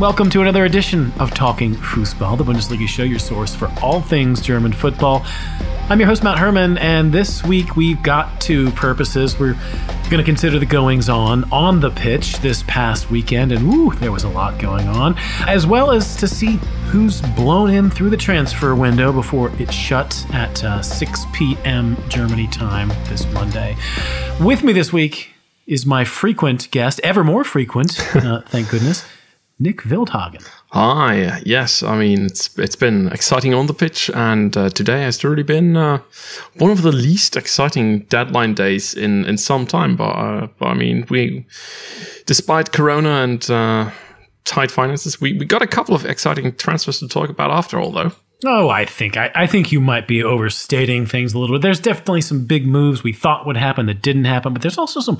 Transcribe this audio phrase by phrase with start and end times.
[0.00, 4.40] Welcome to another edition of Talking Fußball, the Bundesliga show, your source for all things
[4.40, 5.26] German football.
[5.90, 9.38] I'm your host, Matt Herman, and this week we've got two purposes.
[9.38, 9.58] We're
[10.04, 14.24] going to consider the goings on on the pitch this past weekend, and there was
[14.24, 18.74] a lot going on, as well as to see who's blown in through the transfer
[18.74, 21.94] window before it shuts at uh, 6 p.m.
[22.08, 23.76] Germany time this Monday.
[24.40, 25.34] With me this week
[25.66, 29.04] is my frequent guest, ever more frequent, uh, thank goodness,
[29.62, 30.42] Nick Wildhagen.
[30.72, 31.82] Hi, yes.
[31.82, 35.76] I mean, it's it's been exciting on the pitch, and uh, today has really been
[35.76, 35.98] uh,
[36.56, 39.96] one of the least exciting deadline days in, in some time.
[39.96, 41.44] But, uh, but I mean, we,
[42.24, 43.90] despite Corona and uh,
[44.44, 47.92] tight finances, we, we got a couple of exciting transfers to talk about after all,
[47.92, 48.12] though.
[48.46, 51.62] Oh, I think I, I think you might be overstating things a little bit.
[51.62, 55.00] There's definitely some big moves we thought would happen that didn't happen, but there's also
[55.00, 55.18] some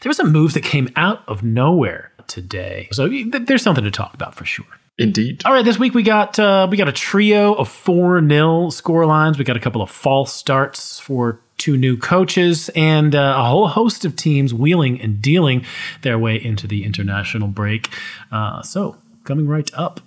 [0.00, 2.88] there was some moves that came out of nowhere today.
[2.92, 4.64] So there's something to talk about for sure.
[4.96, 5.42] Indeed.
[5.44, 9.06] All right, this week we got uh, we got a trio of four nil score
[9.06, 9.38] lines.
[9.38, 13.68] We got a couple of false starts for two new coaches and uh, a whole
[13.68, 15.64] host of teams wheeling and dealing
[16.02, 17.88] their way into the international break.
[18.30, 20.00] Uh, so coming right up.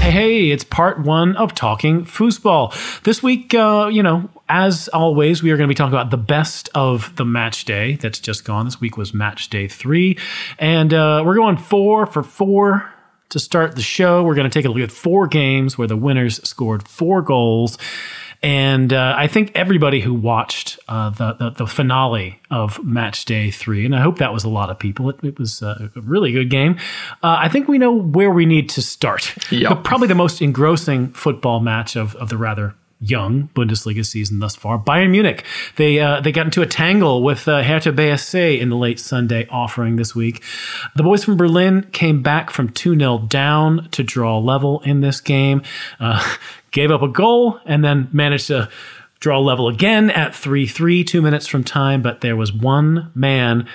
[0.00, 3.02] Hey, it's part one of Talking Fußball.
[3.02, 6.16] This week, uh, you know, as always, we are going to be talking about the
[6.16, 8.64] best of the match day that's just gone.
[8.64, 10.18] This week was match day three.
[10.58, 12.92] And uh, we're going four for four
[13.28, 14.24] to start the show.
[14.24, 17.78] We're going to take a look at four games where the winners scored four goals.
[18.42, 23.50] And uh, I think everybody who watched uh, the, the, the finale of Match Day
[23.50, 25.10] Three, and I hope that was a lot of people.
[25.10, 26.78] It, it was a really good game.
[27.22, 29.34] Uh, I think we know where we need to start.
[29.52, 29.68] Yep.
[29.68, 34.54] The- probably the most engrossing football match of, of the rather young Bundesliga season thus
[34.54, 34.78] far.
[34.78, 35.44] Bayern Munich,
[35.76, 39.46] they uh, they got into a tangle with uh, Hertha BSC in the late Sunday
[39.50, 40.42] offering this week.
[40.96, 45.20] The boys from Berlin came back from 2 0 down to draw level in this
[45.20, 45.62] game,
[45.98, 46.36] uh,
[46.70, 48.68] gave up a goal, and then managed to
[49.18, 52.02] draw level again at 3 3, two minutes from time.
[52.02, 53.66] But there was one man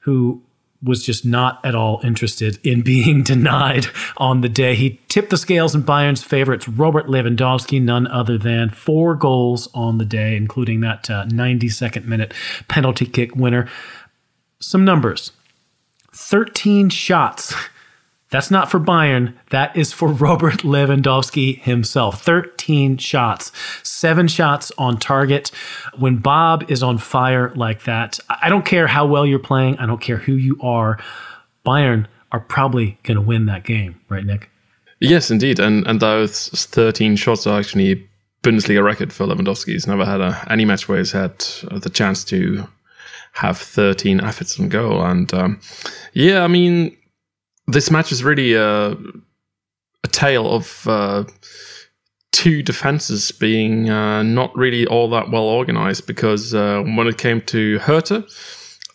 [0.00, 0.42] who
[0.86, 3.86] was just not at all interested in being denied
[4.16, 4.74] on the day.
[4.74, 6.54] He tipped the scales in Bayern's favor.
[6.54, 12.06] It's Robert Lewandowski, none other than four goals on the day, including that uh, 92nd
[12.06, 12.32] minute
[12.68, 13.68] penalty kick winner.
[14.60, 15.32] Some numbers
[16.12, 17.54] 13 shots.
[18.36, 19.32] That's not for Bayern.
[19.48, 22.22] That is for Robert Lewandowski himself.
[22.22, 23.50] 13 shots,
[23.82, 25.50] seven shots on target.
[25.96, 29.78] When Bob is on fire like that, I don't care how well you're playing.
[29.78, 31.02] I don't care who you are.
[31.64, 34.50] Bayern are probably going to win that game, right, Nick?
[35.00, 35.58] Yes, indeed.
[35.58, 38.06] And and those 13 shots are actually
[38.42, 39.72] Bundesliga record for Lewandowski.
[39.72, 41.38] He's never had a, any match where he's had
[41.72, 42.68] the chance to
[43.32, 45.02] have 13 efforts on goal.
[45.02, 45.58] And um,
[46.12, 46.94] yeah, I mean,
[47.66, 51.24] this match is really a, a tale of uh,
[52.32, 57.40] two defenses being uh, not really all that well organized because uh, when it came
[57.42, 58.24] to Hertha,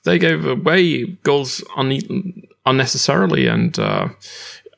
[0.03, 3.47] they gave away goals un- unnecessarily.
[3.47, 4.09] And uh,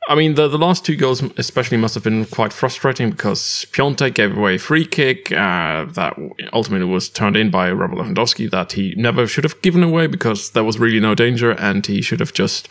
[0.10, 4.14] I mean, the, the last two goals especially must have been quite frustrating because Piątek
[4.14, 6.18] gave away a free kick uh, that
[6.52, 10.52] ultimately was turned in by Robert Lewandowski that he never should have given away because
[10.52, 12.68] there was really no danger and he should have just,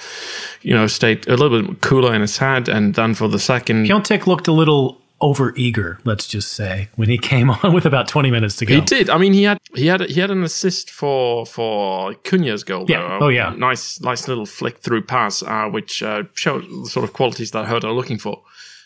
[0.60, 2.68] you know, stayed a little bit cooler in his head.
[2.68, 3.86] And then for the second.
[3.86, 8.08] Piątek looked a little over eager, let's just say, when he came on with about
[8.08, 8.74] 20 minutes to go.
[8.74, 9.08] He did.
[9.08, 12.84] I mean, he had he had he had an assist for for Cunha's goal.
[12.88, 13.18] Yeah.
[13.18, 13.26] Though.
[13.26, 13.54] Oh, yeah.
[13.56, 17.66] Nice nice little flick through pass, uh, which uh, showed the sort of qualities that
[17.66, 18.42] Hertha are looking for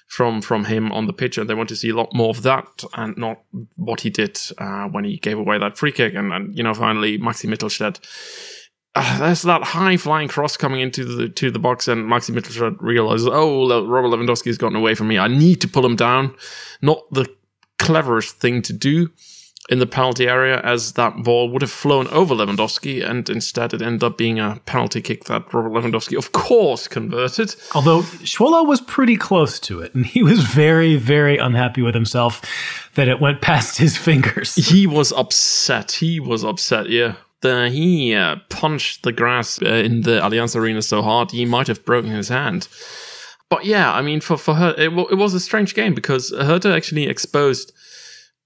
[0.06, 2.42] from from him on the pitch, and they want to see a lot more of
[2.42, 3.42] that, and not
[3.76, 6.74] what he did uh, when he gave away that free kick, and, and you know
[6.74, 7.98] finally Maxi Mittelstädt.
[8.96, 12.78] Uh, there's that high flying cross coming into the to the box, and Maxi Mittelstädt
[12.80, 15.18] realizes, oh, Robert Lewandowski has gotten away from me.
[15.18, 16.34] I need to pull him down.
[16.80, 17.26] Not the
[17.78, 19.10] cleverest thing to do
[19.68, 23.82] in the penalty area, as that ball would have flown over Lewandowski, and instead it
[23.82, 27.54] ended up being a penalty kick that Robert Lewandowski, of course, converted.
[27.74, 32.41] Although Schwolow was pretty close to it, and he was very, very unhappy with himself
[32.94, 34.54] that it went past his fingers.
[34.54, 35.92] He was upset.
[35.92, 36.88] He was upset.
[36.88, 37.16] Yeah.
[37.47, 41.69] The, he uh, punched the grass uh, in the Allianz Arena so hard he might
[41.69, 42.66] have broken his hand.
[43.48, 46.31] But yeah, I mean, for for her, it, w- it was a strange game because
[46.31, 47.72] Hertha actually exposed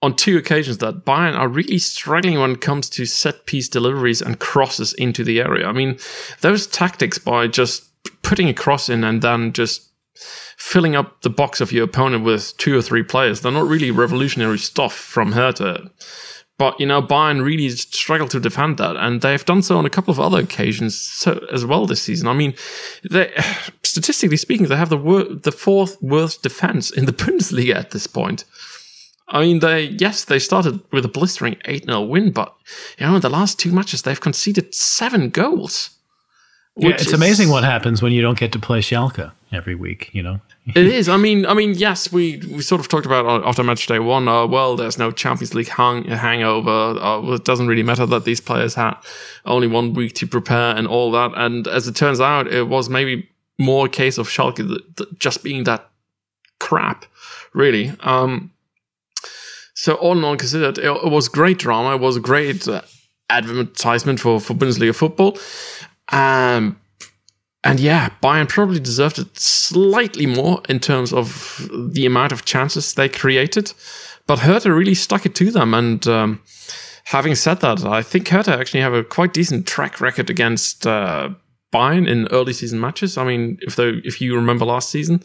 [0.02, 4.22] on two occasions that Bayern are really struggling when it comes to set piece deliveries
[4.22, 5.66] and crosses into the area.
[5.66, 5.98] I mean,
[6.40, 7.84] those tactics by just
[8.22, 9.90] putting a cross in and then just
[10.56, 13.90] filling up the box of your opponent with two or three players, they're not really
[13.90, 15.90] revolutionary stuff from Hertha.
[16.60, 19.90] But you know, Bayern really struggled to defend that, and they've done so on a
[19.90, 22.28] couple of other occasions so, as well this season.
[22.28, 22.52] I mean,
[23.10, 23.32] they,
[23.82, 28.06] statistically speaking, they have the wor- the fourth worst defense in the Bundesliga at this
[28.06, 28.44] point.
[29.28, 32.54] I mean, they yes, they started with a blistering eight 0 win, but
[32.98, 35.96] you know, in the last two matches, they've conceded seven goals.
[36.80, 40.08] Yeah, it's is, amazing what happens when you don't get to play Schalke every week.
[40.12, 41.08] You know, it is.
[41.08, 44.28] I mean, I mean, yes, we we sort of talked about after match day one.
[44.28, 46.70] Uh, well, there's no Champions League hang, hangover.
[46.70, 48.94] Uh, it doesn't really matter that these players had
[49.44, 51.32] only one week to prepare and all that.
[51.36, 53.28] And as it turns out, it was maybe
[53.58, 54.80] more a case of Schalke
[55.18, 55.90] just being that
[56.58, 57.04] crap,
[57.52, 57.92] really.
[58.00, 58.52] Um,
[59.74, 61.94] so all in all considered, it, it, was great drama.
[61.94, 62.82] It was a great uh,
[63.28, 65.38] advertisement for for Bundesliga football.
[66.12, 66.80] Um,
[67.62, 72.94] and yeah, Bayern probably deserved it slightly more in terms of the amount of chances
[72.94, 73.72] they created,
[74.26, 75.74] but Hertha really stuck it to them.
[75.74, 76.42] And um,
[77.04, 81.30] having said that, I think Hertha actually have a quite decent track record against uh,
[81.72, 83.18] Bayern in early season matches.
[83.18, 85.22] I mean, if they, if you remember last season,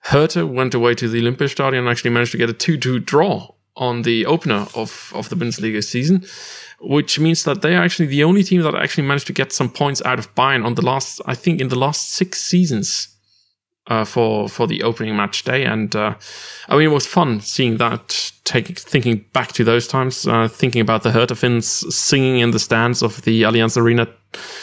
[0.00, 4.02] Hertha went away to the Olympiastadion and actually managed to get a 2-2 draw on
[4.02, 6.24] the opener of, of the Bundesliga season
[6.82, 9.70] which means that they are actually the only team that actually managed to get some
[9.70, 13.08] points out of Bayern on the last, I think, in the last six seasons.
[13.88, 16.14] Uh, for for the opening match day, and uh,
[16.68, 18.30] I mean it was fun seeing that.
[18.44, 23.02] Taking thinking back to those times, uh, thinking about the Hertha singing in the stands
[23.02, 24.06] of the Allianz Arena,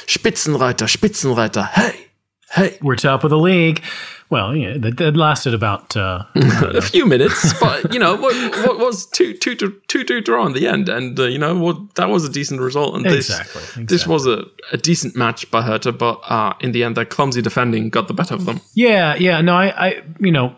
[0.05, 2.07] Spitzenreiter, Spitzenreiter, hey,
[2.51, 3.83] hey, we're top of the league.
[4.29, 8.35] Well, yeah, that, that lasted about uh, a few minutes, but you know what,
[8.67, 11.57] what was two two two two two draw in the end, and uh, you know
[11.57, 12.95] what that was a decent result.
[12.95, 13.85] And this exactly, exactly.
[13.85, 17.41] this was a, a decent match by Hertha, but uh, in the end, their clumsy
[17.41, 18.61] defending got the better of them.
[18.75, 20.55] Yeah, yeah, no, I, I you know,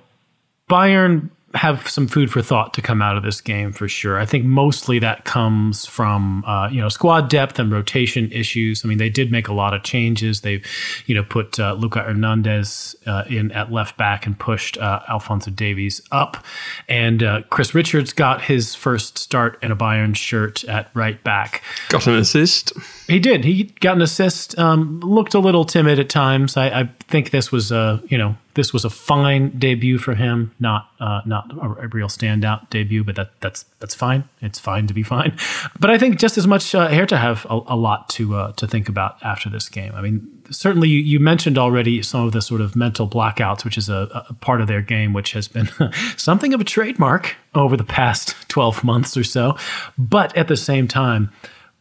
[0.70, 4.20] Bayern have some food for thought to come out of this game for sure.
[4.20, 8.86] I think mostly that comes from uh, you know squad depth and rotation issues.
[8.86, 10.42] I mean, they did make a lot of changes.
[10.42, 10.66] They've
[11.06, 15.52] you know put uh, Luca Hernandez uh, in at left back and pushed uh, Alphonso
[15.52, 16.44] Davies up,
[16.88, 21.64] and uh, Chris Richards got his first start in a Bayern shirt at right back.
[21.90, 22.74] Got an assist.
[23.08, 23.44] He did.
[23.44, 24.58] He got an assist.
[24.58, 26.56] Um, looked a little timid at times.
[26.56, 30.54] I, I think this was a you know this was a fine debut for him,
[30.60, 34.28] not uh, not a, a, real standout debut, but that that's that's fine.
[34.42, 35.38] It's fine to be fine.
[35.80, 38.68] But I think just as much uh, Hertha have a, a lot to uh, to
[38.68, 39.94] think about after this game.
[39.96, 43.78] I mean, certainly you, you, mentioned already some of the sort of mental blackouts, which
[43.78, 45.70] is a, a part of their game, which has been
[46.18, 49.58] something of a trademark over the past twelve months or so.
[49.98, 51.32] But at the same time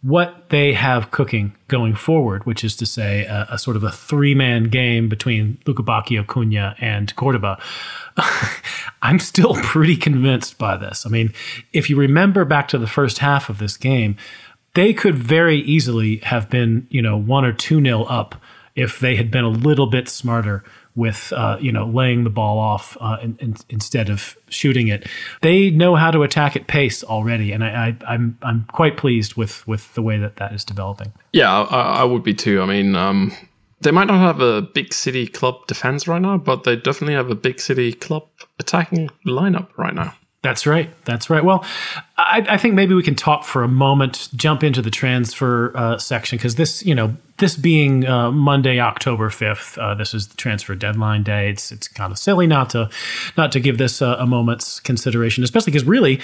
[0.02, 3.91] what they have cooking going forward, which is to say, a, a sort of a
[3.91, 7.61] three man game between Lukebakio, Cunha, and Cordoba.
[9.02, 11.05] I'm still pretty convinced by this.
[11.05, 11.35] I mean,
[11.73, 14.17] if you remember back to the first half of this game,
[14.75, 18.37] they could very easily have been, you know, one or two nil up
[18.76, 20.64] if they had been a little bit smarter
[20.96, 25.06] with uh, you know laying the ball off uh, in, in, instead of shooting it.
[25.42, 29.34] They know how to attack at pace already, and I, am I'm, I'm quite pleased
[29.34, 31.12] with with the way that that is developing.
[31.32, 32.62] Yeah, I, I would be too.
[32.62, 32.94] I mean.
[32.94, 33.32] Um,
[33.82, 37.31] they might not have a big city club defense right now, but they definitely have
[37.31, 38.26] a big city club
[38.58, 40.14] attacking lineup right now.
[40.42, 40.90] That's right.
[41.04, 41.44] That's right.
[41.44, 41.64] Well,
[42.16, 45.98] I, I, think maybe we can talk for a moment, jump into the transfer uh,
[45.98, 50.37] section because this, you know, this being uh, Monday, October fifth, uh, this is the
[50.38, 51.50] transfer deadline day.
[51.50, 52.88] It's it's kind of silly not to
[53.37, 56.20] not to give this a moment's consideration, especially because really.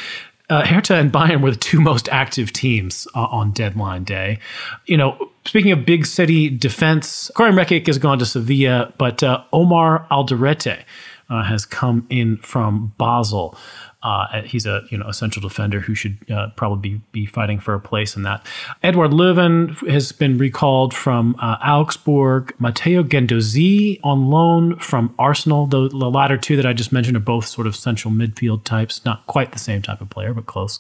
[0.49, 4.39] Uh, Hertha and Bayern were the two most active teams uh, on deadline day.
[4.85, 9.43] You know, speaking of big city defense, Karim Rekik has gone to Sevilla, but uh,
[9.53, 10.85] Omar Alderete
[11.29, 13.59] has come in from Basel.
[14.03, 17.75] Uh, he's a you know a central defender who should uh, probably be, fighting for
[17.75, 18.47] a place in that.
[18.83, 22.55] Eduard Löwen has been recalled from uh, Augsburg.
[22.61, 25.67] Matteo Guendouzi on loan from Arsenal.
[25.67, 29.05] The, the latter two that I just mentioned are both sort of central midfield types,
[29.05, 30.79] not quite the same type of player, but close.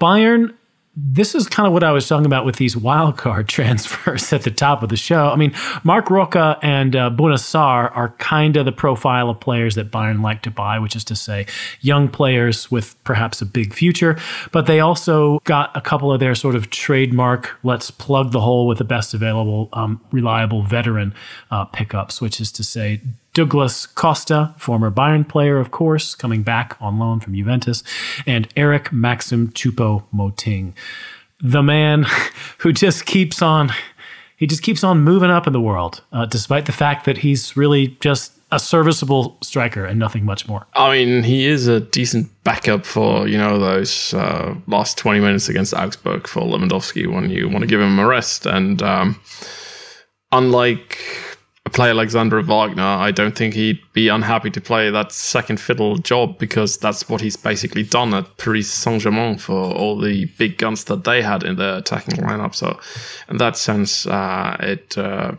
[0.00, 0.54] Bayern
[0.96, 4.42] this is kind of what I was talking about with these wild card transfers at
[4.42, 5.28] the top of the show.
[5.28, 5.54] I mean,
[5.84, 10.22] Marc Roca and uh, Bouna Sarr are kind of the profile of players that Bayern
[10.22, 11.46] like to buy, which is to say,
[11.80, 14.18] young players with perhaps a big future.
[14.52, 18.66] But they also got a couple of their sort of trademark, let's plug the hole
[18.66, 21.14] with the best available, um, reliable veteran
[21.50, 23.00] uh, pickups, which is to say,
[23.32, 27.82] Douglas Costa, former Bayern player, of course, coming back on loan from Juventus,
[28.26, 30.74] and Eric Maxim Choupo Moting,
[31.40, 32.06] the man
[32.58, 33.72] who just keeps on,
[34.36, 37.56] he just keeps on moving up in the world, uh, despite the fact that he's
[37.56, 40.66] really just a serviceable striker and nothing much more.
[40.74, 45.48] I mean, he is a decent backup for you know those uh, last twenty minutes
[45.48, 48.46] against Augsburg for Lewandowski when you want to give him a rest.
[48.46, 49.20] And um,
[50.32, 50.98] unlike
[51.70, 55.60] a player like Sandro Wagner, I don't think he'd be unhappy to play that second
[55.60, 60.26] fiddle job because that's what he's basically done at Paris Saint Germain for all the
[60.38, 62.54] big guns that they had in their attacking lineup.
[62.54, 62.78] So,
[63.28, 65.32] in that sense, uh, it uh,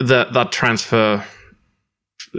[0.00, 1.24] that that transfer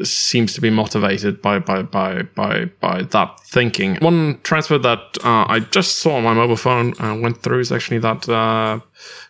[0.04, 3.96] seems to be motivated by by by by by that thinking.
[3.96, 7.72] One transfer that uh, I just saw on my mobile phone and went through is
[7.72, 8.28] actually that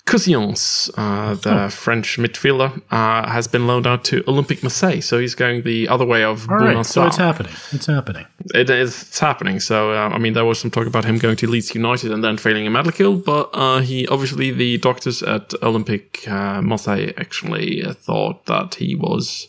[0.08, 1.70] uh, Cuisance, uh, the oh.
[1.70, 5.02] French midfielder, uh, has been loaned out to Olympique Marseille.
[5.02, 7.54] So he's going the other way of All right, So it's happening.
[7.72, 8.26] It's happening.
[8.54, 9.60] It is it's happening.
[9.60, 12.24] So uh, I mean, there was some talk about him going to Leeds United and
[12.24, 16.28] then failing a kill, but uh, he obviously the doctors at Olympique
[16.62, 19.48] Marseille actually thought that he was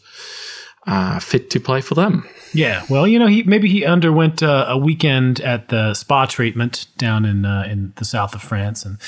[0.86, 2.26] uh, fit to play for them.
[2.52, 6.86] Yeah, well, you know, he maybe he underwent uh, a weekend at the spa treatment
[6.96, 9.00] down in uh, in the south of France, and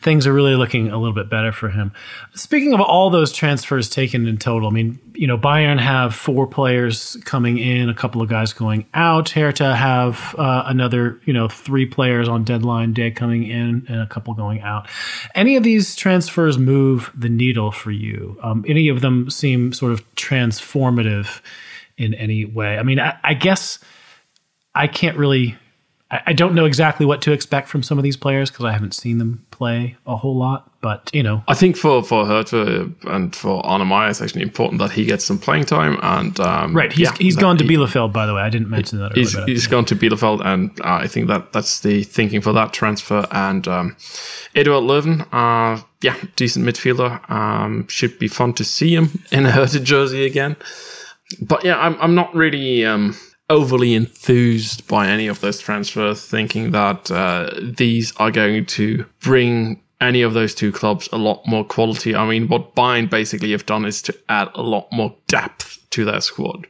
[0.00, 1.92] things are really looking a little bit better for him.
[2.34, 6.46] Speaking of all those transfers taken in total, I mean, you know, Bayern have four
[6.46, 9.30] players coming in, a couple of guys going out.
[9.30, 14.06] Hertha have uh, another, you know, three players on deadline day coming in, and a
[14.06, 14.88] couple going out.
[15.34, 18.38] Any of these transfers move the needle for you?
[18.42, 21.40] Um, any of them seem sort of transformative?
[22.02, 22.78] In any way.
[22.78, 23.78] I mean, I, I guess
[24.74, 25.56] I can't really.
[26.10, 28.72] I, I, don't know exactly what to expect from some of these players because I
[28.72, 30.70] haven't seen them play a whole lot.
[30.80, 34.90] But you know, I think for for Hertha and for Maier, it's actually important that
[34.90, 35.98] he gets some playing time.
[36.02, 38.42] And um, right, he's yeah, he's gone to Bielefeld, by the way.
[38.42, 39.12] I didn't mention that.
[39.12, 42.52] Earlier, he's, he's gone to Bielefeld, and uh, I think that that's the thinking for
[42.52, 43.26] that transfer.
[43.30, 43.96] And um,
[44.56, 47.30] Eduard Löwen, uh, yeah, decent midfielder.
[47.30, 50.56] Um, should be fun to see him in a Hertha jersey again
[51.40, 53.16] but yeah, I'm I'm not really um,
[53.48, 59.80] overly enthused by any of those transfers, thinking that uh, these are going to bring
[60.00, 62.14] any of those two clubs a lot more quality.
[62.14, 66.04] I mean, what Bayern basically have done is to add a lot more depth to
[66.04, 66.66] their squad.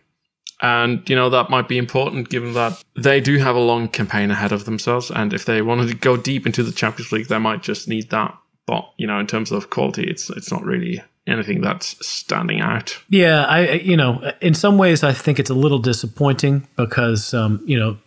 [0.61, 4.31] And, you know, that might be important given that they do have a long campaign
[4.31, 5.11] ahead of themselves.
[5.11, 8.11] And if they wanted to go deep into the Champions League, they might just need
[8.11, 8.37] that.
[8.67, 12.99] But, you know, in terms of quality, it's, it's not really anything that's standing out.
[13.09, 17.63] Yeah, I you know, in some ways I think it's a little disappointing because um,
[17.65, 17.99] you know,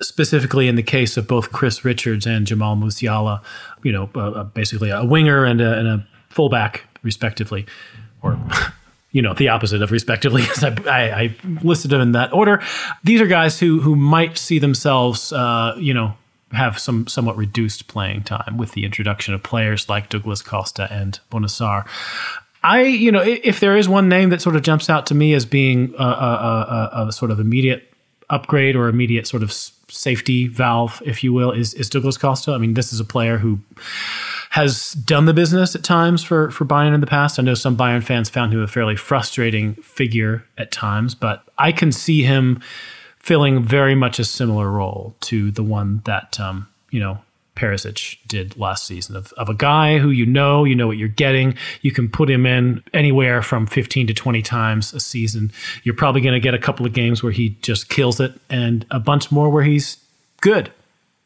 [0.00, 3.42] specifically in the case of both Chris Richards and Jamal Musiala,
[3.82, 7.66] you know, uh, uh, basically a winger and a, and a fullback respectively,
[8.22, 8.38] or
[9.12, 12.60] you know the opposite of respectively as I, I, I, listed them in that order
[13.04, 16.14] these are guys who who might see themselves uh, you know
[16.54, 21.20] have some somewhat reduced playing time with the introduction of players like Douglas Costa and
[21.30, 21.86] Bouna Sarr.
[22.62, 25.34] I, you know, if there is one name that sort of jumps out to me
[25.34, 27.92] as being a, a, a, a sort of immediate
[28.30, 32.52] upgrade or immediate sort of safety valve, if you will, is, is Douglas Costa.
[32.52, 33.58] I mean, this is a player who
[34.50, 37.38] has done the business at times for for Bayern in the past.
[37.38, 41.72] I know some Bayern fans found him a fairly frustrating figure at times, but I
[41.72, 42.62] can see him
[43.24, 47.18] filling very much a similar role to the one that um, you know
[47.56, 51.08] Perisic did last season of, of a guy who you know, you know what you're
[51.08, 51.56] getting.
[51.80, 55.52] You can put him in anywhere from 15 to 20 times a season.
[55.84, 58.84] You're probably going to get a couple of games where he just kills it and
[58.90, 59.98] a bunch more where he's
[60.40, 60.70] good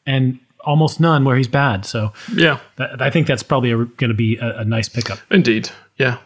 [0.07, 1.85] and almost none where he's bad.
[1.85, 5.19] So, yeah, that, I think that's probably going to be a, a nice pickup.
[5.31, 5.71] Indeed.
[5.97, 6.19] Yeah.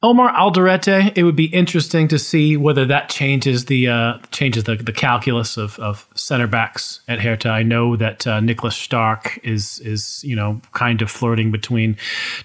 [0.00, 4.76] Omar Alderete, it would be interesting to see whether that changes the uh, changes the,
[4.76, 7.48] the calculus of, of center backs at Hertha.
[7.48, 11.96] I know that uh, Niklas Stark is is you know kind of flirting between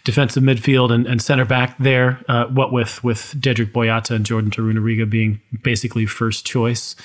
[0.04, 2.20] defensive midfield and, and center back there.
[2.28, 6.96] Uh, what with with Dedryck Boyata and Jordan Torunarigha being basically first choice.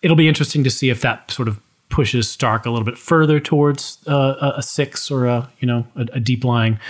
[0.00, 3.38] It'll be interesting to see if that sort of pushes Stark a little bit further
[3.38, 6.80] towards uh, a six or a you know a, a deep lying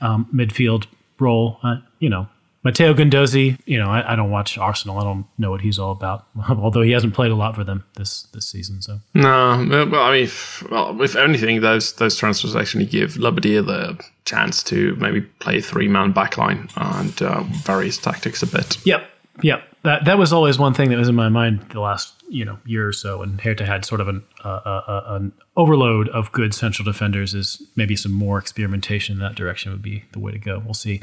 [0.00, 0.86] um, midfield
[1.18, 1.58] role.
[1.64, 2.28] Uh, you know
[2.62, 4.98] Matteo Guendouzi, you know, I, I, don't watch Arsenal.
[4.98, 6.26] I don't know what he's all about.
[6.50, 8.82] Although he hasn't played a lot for them this this season.
[8.82, 10.30] So no, well, I mean,
[10.70, 15.88] well, if anything, those those transfers actually give Labbadia the chance to maybe play three
[15.88, 18.76] man backline and uh, various tactics a bit.
[18.84, 19.09] Yep,
[19.42, 19.62] yep.
[19.82, 22.58] That that was always one thing that was in my mind the last you know
[22.66, 26.30] year or so, and Hertha had sort of an uh, uh, uh, an overload of
[26.32, 27.34] good central defenders.
[27.34, 30.62] Is maybe some more experimentation in that direction would be the way to go.
[30.62, 31.00] We'll see.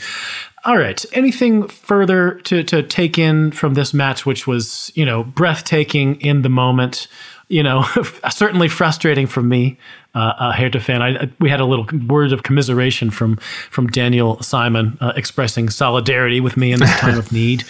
[0.63, 5.23] All right, anything further to to take in from this match, which was you know
[5.23, 7.07] breathtaking in the moment.
[7.49, 7.85] You know,
[8.29, 9.77] certainly frustrating for me
[10.13, 11.01] uh, a Hertha fan.
[11.01, 16.39] I, we had a little word of commiseration from from Daniel Simon uh, expressing solidarity
[16.39, 17.63] with me in this time of need,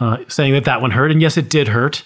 [0.00, 2.04] uh, saying that that one hurt, and yes, it did hurt.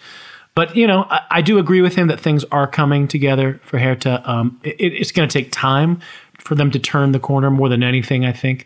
[0.55, 3.79] But you know, I, I do agree with him that things are coming together for
[3.79, 4.23] Hertha.
[4.29, 6.01] Um, it, it's going to take time
[6.39, 8.25] for them to turn the corner more than anything.
[8.25, 8.65] I think.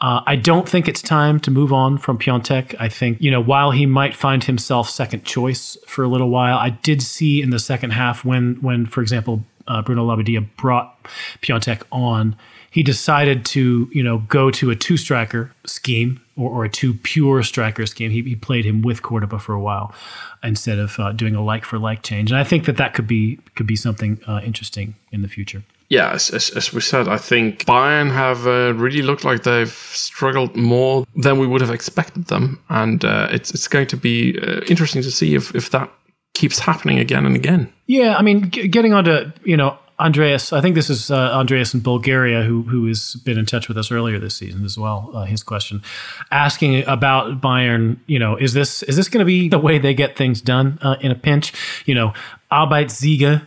[0.00, 2.74] Uh, I don't think it's time to move on from Piątek.
[2.78, 6.56] I think you know while he might find himself second choice for a little while,
[6.56, 11.02] I did see in the second half when when for example uh, Bruno Labbadia brought
[11.42, 12.36] Piątek on,
[12.70, 16.94] he decided to you know go to a two striker scheme or, or a two
[16.94, 18.10] pure striker scheme.
[18.10, 19.94] He, he played him with Cordoba for a while
[20.42, 23.06] instead of uh, doing a like for like change, and I think that that could
[23.06, 25.62] be could be something uh, interesting in the future.
[25.88, 29.72] Yeah, as, as, as, we said, I think Bayern have uh, really looked like they've
[29.72, 34.38] struggled more than we would have expected them, and uh, it's it's going to be
[34.38, 35.90] uh, interesting to see if if that
[36.34, 37.72] keeps happening again and again.
[37.86, 41.72] Yeah, I mean, g- getting onto you know Andreas, I think this is uh, Andreas
[41.72, 45.10] in Bulgaria who who has been in touch with us earlier this season as well.
[45.14, 45.82] Uh, his question,
[46.30, 49.94] asking about Bayern, you know, is this is this going to be the way they
[49.94, 51.52] get things done uh, in a pinch?
[51.86, 52.12] You know,
[52.52, 53.42] Arbeitssiege,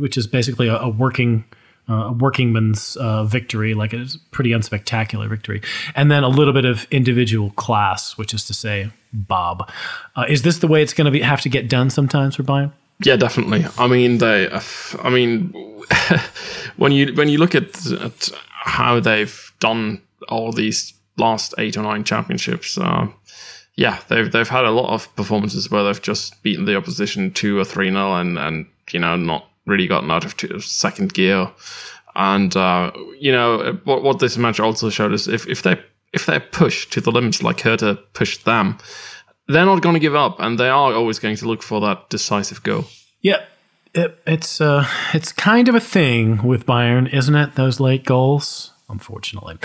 [0.00, 1.44] which is basically a, a working
[1.88, 5.60] uh, workingman's uh, victory, like a pretty unspectacular victory,
[5.94, 9.70] and then a little bit of individual class, which is to say, Bob.
[10.16, 12.72] Uh, is this the way it's going to have to get done sometimes for Bayern?
[13.02, 13.66] Yeah, definitely.
[13.78, 14.48] I mean, they.
[15.02, 15.52] I mean,
[16.76, 21.82] when you when you look at, at how they've done all these last eight or
[21.82, 23.08] nine championships, uh,
[23.76, 27.58] yeah, they've they've had a lot of performances where they've just beaten the opposition two
[27.58, 31.50] or three nil, and and you know not really gotten out of second gear.
[32.14, 35.80] And uh, you know what what this match also showed is if if they
[36.12, 38.78] if they push to the limits like Hertha pushed them,
[39.48, 42.08] they're not going to give up, and they are always going to look for that
[42.10, 42.84] decisive goal.
[43.20, 43.44] Yeah,
[43.94, 47.56] it, it's uh, it's kind of a thing with Bayern, isn't it?
[47.56, 49.56] Those late goals unfortunately.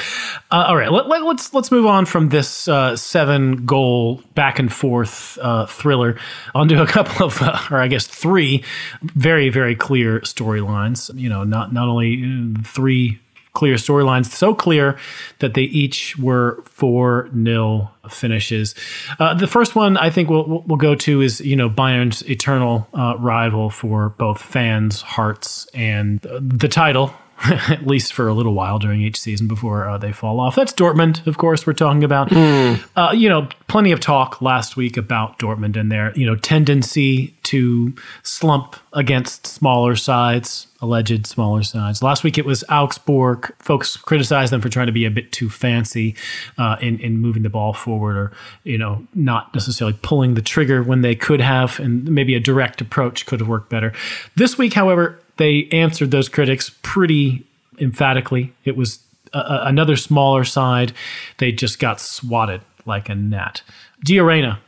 [0.52, 4.60] Uh, all right, let, let, let's let's move on from this uh, seven goal back
[4.60, 6.18] and forth uh, thriller
[6.56, 8.64] onto a couple of, uh, or I guess three,
[9.02, 11.14] very very clear storylines.
[11.18, 13.20] You know, not not only uh, three
[13.54, 14.98] clear storylines, so clear
[15.40, 18.76] that they each were 4 nil finishes.
[19.20, 22.88] Uh, the first one I think we'll, we'll go to is, you know, Bayern's eternal
[22.94, 27.14] uh, rival for both fans' hearts and the title,
[27.46, 30.56] at least for a little while during each season before uh, they fall off.
[30.56, 32.30] That's Dortmund, of course, we're talking about.
[32.30, 32.84] Mm.
[32.96, 37.28] Uh, you know, plenty of talk last week about Dortmund and their, you know, tendency
[37.44, 42.04] to slump against smaller sides, alleged smaller sides.
[42.04, 43.54] Last week it was Augsburg.
[43.60, 46.16] Folks criticized them for trying to be a bit too fancy
[46.58, 48.32] uh, in, in moving the ball forward or,
[48.66, 52.82] you know, not necessarily pulling the trigger when they could have, and maybe a direct
[52.82, 53.94] approach could have worked better.
[54.36, 57.48] This week, however, they answered those critics pretty
[57.80, 58.54] emphatically.
[58.66, 59.00] It was
[59.34, 60.94] a, another smaller side.
[61.38, 63.64] They just got swatted like a gnat.
[64.06, 64.60] Gio Reyna,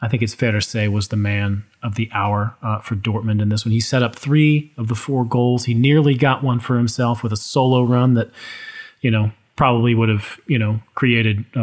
[0.00, 3.40] I think it's fair to say, was the man of the hour uh, for Dortmund
[3.40, 3.72] in this one.
[3.72, 5.64] He set up three of the four goals.
[5.64, 8.30] He nearly got one for himself with a solo run that,
[9.00, 11.60] you know, probably would have, you know, created uh,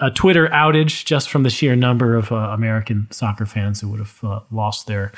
[0.00, 3.88] a, a, Twitter outage just from the sheer number of uh, American soccer fans who
[3.88, 5.12] would have uh, lost their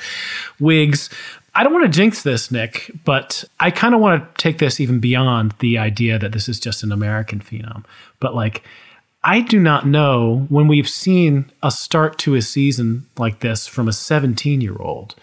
[0.59, 1.09] wigs.
[1.55, 4.81] I don't want to jinx this, Nick, but I kind of want to take this
[4.81, 7.85] even beyond the idea that this is just an American phenom.
[8.19, 8.63] But like,
[9.23, 13.87] I do not know when we've seen a start to a season like this from
[13.87, 15.15] a 17 year old.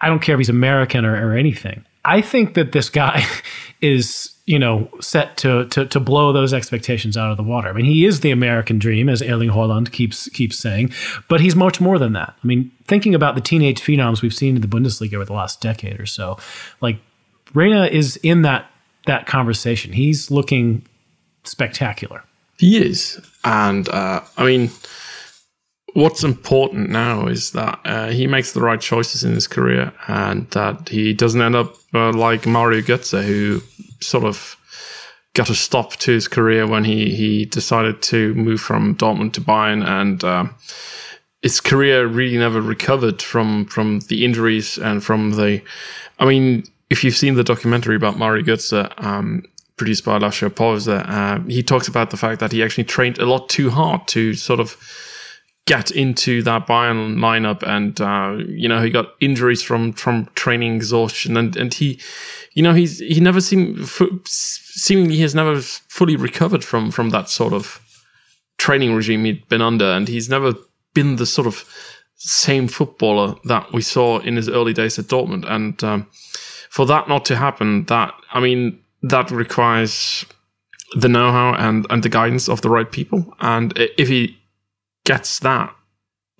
[0.00, 1.84] I don't care if he's American or, or anything.
[2.04, 3.24] I think that this guy
[3.80, 7.68] is you know, set to, to to blow those expectations out of the water.
[7.68, 10.92] I mean, he is the American dream, as Erling Haaland keeps keeps saying,
[11.28, 12.34] but he's much more than that.
[12.42, 15.62] I mean, thinking about the teenage phenoms we've seen in the Bundesliga over the last
[15.62, 16.38] decade or so,
[16.82, 16.98] like
[17.54, 18.70] Reyna is in that
[19.06, 19.94] that conversation.
[19.94, 20.84] He's looking
[21.44, 22.22] spectacular.
[22.58, 24.70] He is, and uh, I mean,
[25.94, 30.50] what's important now is that uh, he makes the right choices in his career, and
[30.50, 33.62] that he doesn't end up uh, like Mario Götze, who
[34.00, 34.56] sort of
[35.32, 39.40] got a stop to his career when he he decided to move from Dortmund to
[39.40, 40.44] Bayern, and uh,
[41.42, 45.62] his career really never recovered from from the injuries and from the.
[46.18, 49.44] I mean, if you've seen the documentary about Mario Götze, um,
[49.76, 53.26] produced by Lascia Porza, uh, he talks about the fact that he actually trained a
[53.26, 54.76] lot too hard to sort of
[55.66, 60.76] get into that Bayern lineup, and uh, you know he got injuries from from training
[60.76, 62.00] exhaustion, and and he,
[62.52, 63.88] you know, he's he never seemed
[64.26, 67.80] seemingly he has never fully recovered from from that sort of
[68.58, 70.54] training regime he'd been under, and he's never
[70.92, 71.64] been the sort of
[72.16, 75.82] same footballer that we saw in his early days at Dortmund, and.
[75.82, 76.06] Um,
[76.74, 80.26] for that not to happen, that I mean, that requires
[80.96, 83.32] the know-how and and the guidance of the right people.
[83.38, 84.36] And if he
[85.04, 85.74] gets that,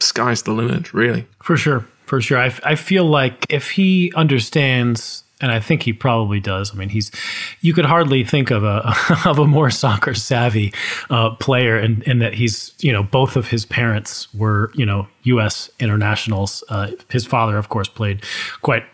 [0.00, 1.26] sky's the limit, really.
[1.42, 2.38] For sure, for sure.
[2.38, 6.72] I, I feel like if he understands and I think he probably does.
[6.72, 7.10] I mean, he's
[7.60, 8.94] you could hardly think of a
[9.26, 10.72] of a more soccer savvy
[11.10, 15.06] uh, player, and, in that he's you know both of his parents were you know
[15.24, 15.70] U.S.
[15.80, 16.64] internationals.
[16.68, 18.22] Uh, his father, of course, played
[18.62, 18.84] quite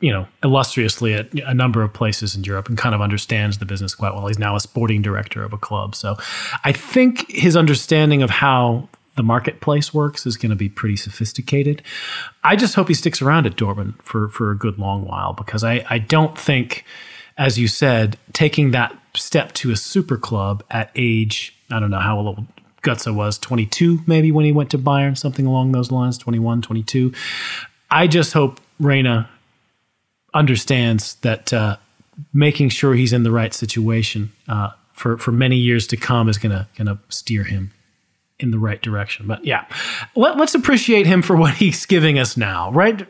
[0.00, 3.66] you know illustriously at a number of places in Europe and kind of understands the
[3.66, 4.26] business quite well.
[4.26, 6.16] He's now a sporting director of a club, so
[6.64, 11.82] I think his understanding of how the marketplace works is going to be pretty sophisticated.
[12.44, 15.64] I just hope he sticks around at Dortmund for for a good long while because
[15.64, 16.84] I I don't think,
[17.36, 21.98] as you said, taking that step to a super club at age I don't know
[21.98, 22.46] how old
[22.82, 27.12] Götze was 22 maybe when he went to Bayern something along those lines 21 22
[27.90, 29.28] I just hope Reyna
[30.32, 31.76] understands that uh,
[32.32, 36.38] making sure he's in the right situation uh, for for many years to come is
[36.38, 37.72] gonna gonna steer him
[38.40, 39.26] in the right direction.
[39.26, 39.66] But yeah,
[40.16, 43.06] Let, us appreciate him for what he's giving us now, right?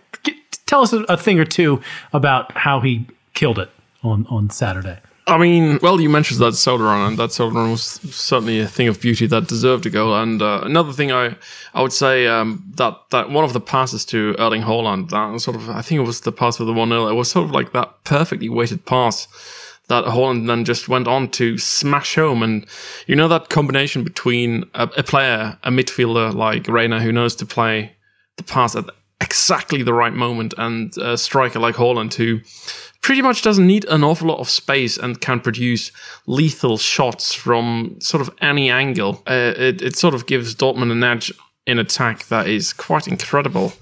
[0.67, 1.81] Tell us a, a, thing or two
[2.13, 3.71] about how he killed it
[4.05, 4.99] on, on Saturday.
[5.27, 9.01] I mean, well, you mentioned that run, and that run was certainly a thing of
[9.01, 10.15] beauty that deserved a goal.
[10.15, 11.37] And uh, another thing, I
[11.73, 15.57] I would say um, that that one of the passes to Erling Haaland, that sort
[15.57, 17.53] of, I think it was the pass for the one 0 It was sort of
[17.53, 19.29] like that perfectly weighted pass
[19.91, 22.43] that Haaland then just went on to smash home.
[22.43, 22.67] And
[23.07, 27.47] you know that combination between a, a player, a midfielder like Reyna, who knows to
[27.47, 27.93] play
[28.37, 28.87] the pass at
[29.21, 32.41] exactly the right moment, and a striker like Haaland, who
[33.03, 35.91] pretty much doesn't need an awful lot of space and can produce
[36.27, 39.23] lethal shots from sort of any angle.
[39.27, 41.33] Uh, it, it sort of gives Dortmund an edge
[41.67, 43.73] in attack that is quite incredible.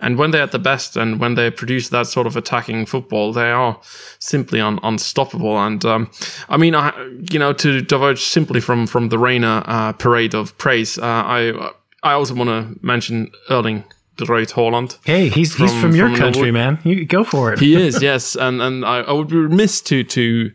[0.00, 3.32] And when they're at the best and when they produce that sort of attacking football,
[3.32, 3.80] they are
[4.20, 5.58] simply un- unstoppable.
[5.58, 6.10] And um,
[6.48, 6.92] I mean, I,
[7.32, 11.72] you know, to diverge simply from from the Reyna uh, parade of praise, uh, I
[12.02, 13.84] I also want to mention Erling
[14.26, 14.98] Right Haaland.
[15.04, 16.78] Hey, he's from, he's from your from country, man.
[16.84, 17.60] You go for it.
[17.60, 20.52] he is, yes, and and I, I, would be remiss to to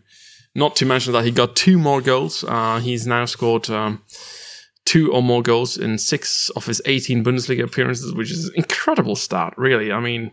[0.55, 2.43] not to mention that he got two more goals.
[2.43, 4.01] Uh, he's now scored um,
[4.85, 9.15] two or more goals in six of his 18 Bundesliga appearances, which is an incredible
[9.15, 9.91] stat, really.
[9.91, 10.31] I mean,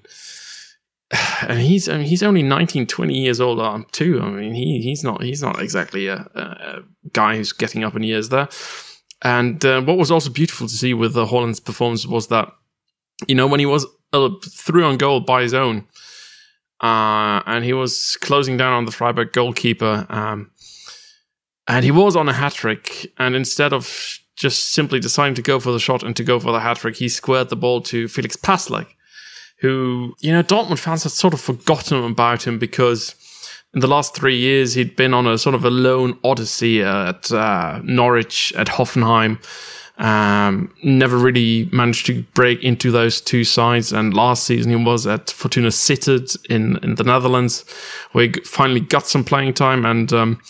[1.42, 4.20] and he's I mean, he's only 19, 20 years old um, too.
[4.22, 6.82] I mean, he he's not he's not exactly a, a
[7.12, 8.48] guy who's getting up in years there.
[9.22, 12.50] And uh, what was also beautiful to see with the Haaland's performance was that,
[13.28, 15.86] you know, when he was uh, through on goal by his own,
[16.80, 20.50] uh, and he was closing down on the Freiburg goalkeeper, um,
[21.68, 25.60] and he was on a hat trick, and instead of just simply deciding to go
[25.60, 28.08] for the shot and to go for the hat trick, he squared the ball to
[28.08, 28.86] Felix Passlack,
[29.58, 33.14] who, you know, Dortmund fans had sort of forgotten about him because
[33.74, 37.30] in the last three years he'd been on a sort of a lone odyssey at
[37.30, 39.38] uh, Norwich, at Hoffenheim.
[39.98, 43.92] Um, never really managed to break into those two sides.
[43.92, 47.66] And last season he was at Fortuna Sittard in, in the Netherlands,
[48.12, 49.84] where he finally got some playing time.
[49.84, 50.40] And um,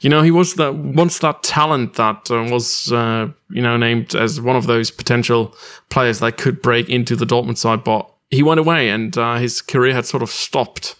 [0.00, 4.14] you know, he was that once that talent that uh, was, uh, you know, named
[4.14, 5.54] as one of those potential
[5.90, 9.60] players that could break into the Dortmund side, but he went away and uh, his
[9.60, 10.96] career had sort of stopped.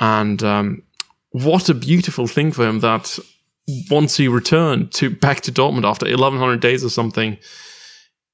[0.00, 0.82] And um,
[1.30, 3.18] what a beautiful thing for him that
[3.90, 7.36] once he returned to back to Dortmund after 1100 days or something,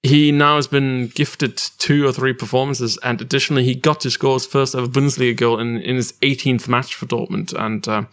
[0.03, 4.35] he now has been gifted two or three performances, and additionally, he got to score
[4.35, 7.53] his first ever Bundesliga goal in, in his 18th match for Dortmund.
[7.53, 8.05] And uh,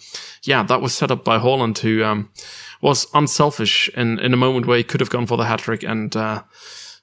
[0.43, 2.29] yeah, that was set up by Haaland, who um,
[2.81, 5.83] was unselfish in, in a moment where he could have gone for the hat trick
[5.83, 6.43] and uh,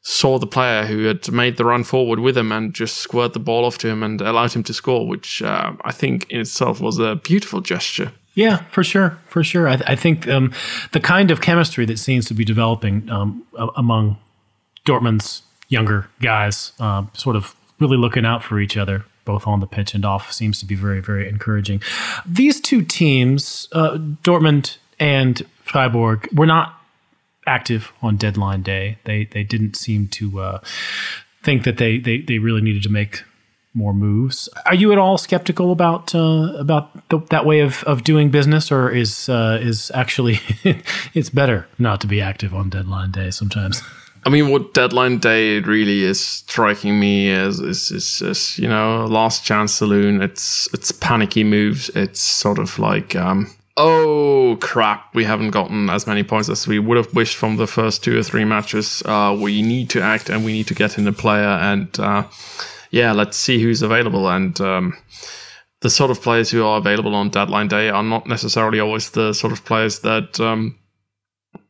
[0.03, 3.41] saw the player who had made the run forward with him and just squared the
[3.41, 6.83] ball off to him and allowed him to score, which uh, I think in itself
[6.83, 8.13] was a beautiful gesture.
[8.35, 9.67] Yeah, for sure, for sure.
[9.67, 10.53] I, th- I think um,
[10.93, 14.19] the kind of chemistry that seems to be developing um, among
[14.85, 19.67] Dortmund's younger guys, uh, sort of really looking out for each other, both on the
[19.67, 21.83] pitch and off, seems to be very, very encouraging.
[22.27, 26.81] These two teams, uh, Dortmund and Freiburg, were not
[27.47, 28.99] active on deadline day.
[29.05, 30.61] They they didn't seem to uh,
[31.43, 33.23] think that they, they they really needed to make
[33.75, 34.49] more moves.
[34.67, 38.71] Are you at all skeptical about uh, about the, that way of, of doing business,
[38.71, 40.39] or is uh, is actually
[41.15, 43.83] it's better not to be active on deadline day sometimes?
[44.27, 49.07] I mean, what deadline day really is striking me as is, is, is, you know
[49.07, 50.23] last chance saloon.
[50.23, 51.91] It's it's panicky moves.
[51.91, 56.79] It's sort of like um, oh crap, we haven't gotten as many points as we
[56.79, 59.03] would have wished from the first two or three matches.
[59.05, 62.25] Uh, we need to act and we need to get in the player and uh,
[62.91, 64.29] yeah, let's see who's available.
[64.29, 64.97] And um,
[65.81, 69.33] the sort of players who are available on deadline day are not necessarily always the
[69.33, 70.79] sort of players that um,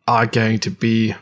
[0.07, 1.14] are going to be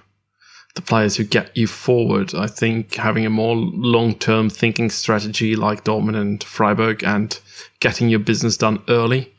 [0.74, 2.34] the players who get you forward.
[2.34, 7.38] I think having a more long term thinking strategy like Dortmund and Freiburg and
[7.80, 9.32] getting your business done early,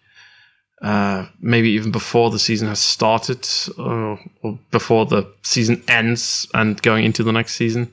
[0.81, 3.47] uh, maybe even before the season has started
[3.79, 7.91] uh, or before the season ends and going into the next season,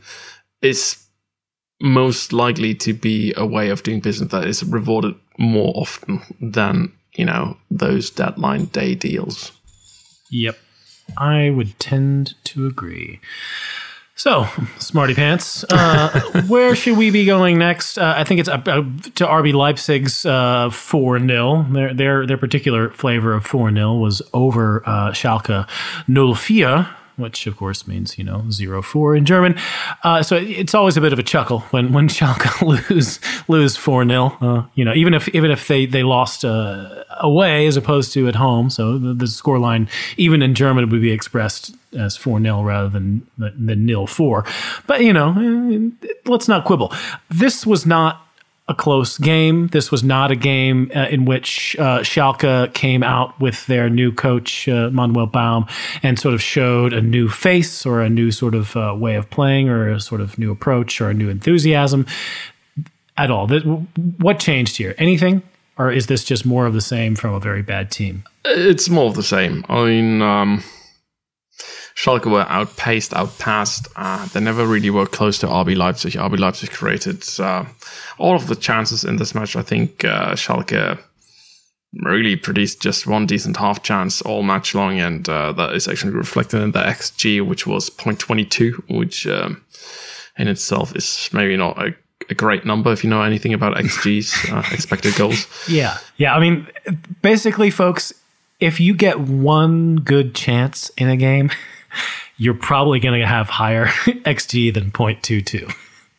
[0.60, 1.06] is
[1.80, 6.92] most likely to be a way of doing business that is rewarded more often than,
[7.14, 9.52] you know, those deadline day deals.
[10.30, 10.58] Yep.
[11.16, 13.20] I would tend to agree.
[14.14, 14.46] So,
[14.78, 17.96] Smarty Pants, uh, where should we be going next?
[17.96, 18.82] Uh, I think it's uh, uh
[19.14, 21.66] to RB Leipzig's uh, 4 0.
[21.70, 25.66] Their, their, their particular flavor of 4 0 was over uh, Schalke
[26.06, 29.56] 04 which of course means you know zero four in German.
[30.02, 34.06] Uh, so it's always a bit of a chuckle when when Schalke lose lose four
[34.06, 38.12] 0 uh, You know, even if even if they they lost uh, away as opposed
[38.14, 42.16] to at home, so the, the score line even in German would be expressed as
[42.16, 44.44] four 0 rather than than nil four.
[44.86, 45.92] But you know,
[46.26, 46.92] let's not quibble.
[47.28, 48.26] This was not
[48.70, 49.66] a close game.
[49.66, 54.12] This was not a game uh, in which uh, Schalke came out with their new
[54.12, 55.66] coach, uh, Manuel Baum,
[56.04, 59.28] and sort of showed a new face or a new sort of uh, way of
[59.28, 62.06] playing or a sort of new approach or a new enthusiasm
[63.18, 63.48] at all.
[64.18, 64.94] What changed here?
[64.98, 65.42] Anything?
[65.76, 68.22] Or is this just more of the same from a very bad team?
[68.44, 69.64] It's more of the same.
[69.68, 70.62] I mean, um,
[71.94, 73.88] Schalke were outpaced, outpassed.
[73.96, 76.12] Uh, they never really were close to RB Leipzig.
[76.12, 77.64] RB Leipzig created uh,
[78.18, 79.56] all of the chances in this match.
[79.56, 80.98] I think uh, Schalke
[81.94, 86.12] really produced just one decent half chance all match long, and uh, that is actually
[86.12, 89.62] reflected in the XG, which was 0.22, which um,
[90.38, 91.94] in itself is maybe not a,
[92.28, 95.46] a, great number if you know anything about XGs, uh, expected goals.
[95.68, 96.34] Yeah, yeah.
[96.34, 96.68] I mean,
[97.22, 98.12] basically, folks,
[98.60, 101.50] if you get one good chance in a game.
[102.40, 103.86] you're probably going to have higher
[104.24, 105.70] XG than 0.22.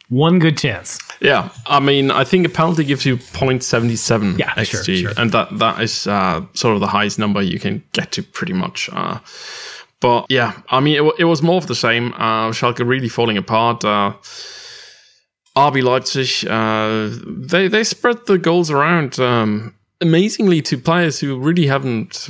[0.10, 1.00] One good chance.
[1.20, 5.12] Yeah, I mean, I think a penalty gives you 0.77 yeah, XG, sure, sure.
[5.18, 8.54] and that that is uh, sort of the highest number you can get to, pretty
[8.54, 8.88] much.
[8.92, 9.20] Uh,
[10.00, 12.14] but yeah, I mean, it, it, was more of the same.
[12.14, 13.86] Uh, Schalke really falling apart.
[13.86, 14.14] Uh,
[15.56, 21.68] RB Leipzig, uh, they they spread the goals around um, amazingly to players who really
[21.68, 22.30] haven't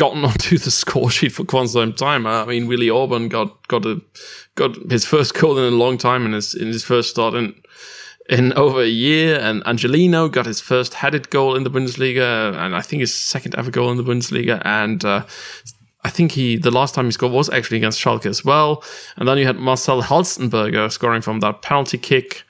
[0.00, 2.26] gotten onto the score sheet for quite some time.
[2.26, 4.00] I mean, Willi Orban got got a
[4.56, 7.54] got his first goal in a long time in his in his first start in
[8.28, 12.74] in over a year, and Angelino got his first headed goal in the Bundesliga, and
[12.74, 15.04] I think his second ever goal in the Bundesliga, and.
[15.04, 15.26] Uh,
[16.02, 18.82] I think he the last time he scored was actually against Schalke as well,
[19.18, 22.44] and then you had Marcel Halstenberger scoring from that penalty kick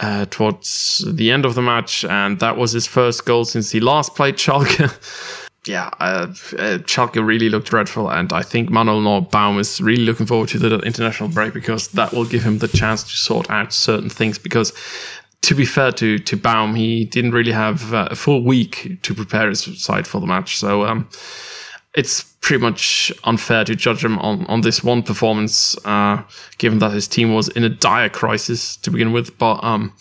[0.00, 3.80] uh, towards the end of the match, and that was his first goal since he
[3.80, 4.90] last played Schalke.
[5.66, 6.26] yeah, uh,
[6.58, 10.58] uh, Schalke really looked dreadful, and I think Manuel Baum is really looking forward to
[10.58, 14.38] the international break because that will give him the chance to sort out certain things.
[14.38, 14.72] Because,
[15.42, 19.14] to be fair to to Baum, he didn't really have uh, a full week to
[19.14, 21.08] prepare his side for the match, so um,
[21.94, 26.22] it's pretty much unfair to judge him on on this one performance, uh,
[26.58, 29.36] given that his team was in a dire crisis to begin with.
[29.38, 29.92] But um,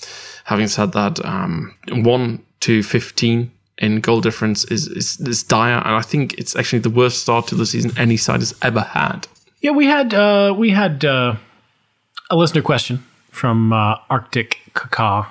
[0.45, 5.95] having said that, um, one to fifteen in goal difference is, is, is dire, and
[5.95, 9.27] I think it's actually the worst start to the season any side has ever had.
[9.61, 11.35] Yeah, we had uh, we had uh,
[12.29, 15.27] a listener question from uh, Arctic Kaka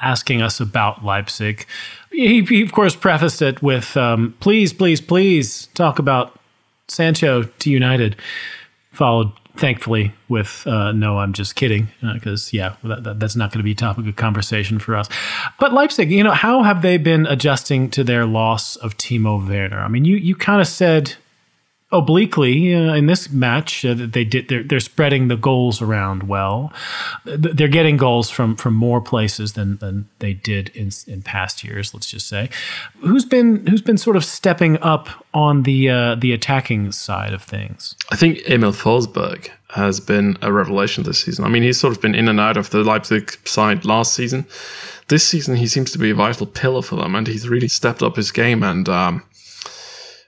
[0.00, 1.66] asking us about Leipzig.
[2.14, 6.38] He, he of course prefaced it with, um, "Please, please, please talk about
[6.88, 8.16] Sancho to United."
[8.92, 13.52] Followed thankfully with uh, no i'm just kidding because uh, yeah that, that, that's not
[13.52, 15.08] going to be a topic of conversation for us
[15.60, 19.78] but leipzig you know how have they been adjusting to their loss of timo werner
[19.78, 21.14] i mean you, you kind of said
[21.92, 26.72] obliquely uh, in this match uh, they did they're, they're spreading the goals around well.
[27.24, 31.94] They're getting goals from from more places than than they did in in past years
[31.94, 32.50] let's just say.
[33.00, 37.42] Who's been who's been sort of stepping up on the uh, the attacking side of
[37.42, 37.94] things?
[38.10, 41.44] I think emil forsberg has been a revelation this season.
[41.44, 44.46] I mean he's sort of been in and out of the leipzig side last season.
[45.08, 48.02] This season he seems to be a vital pillar for them and he's really stepped
[48.02, 49.22] up his game and um,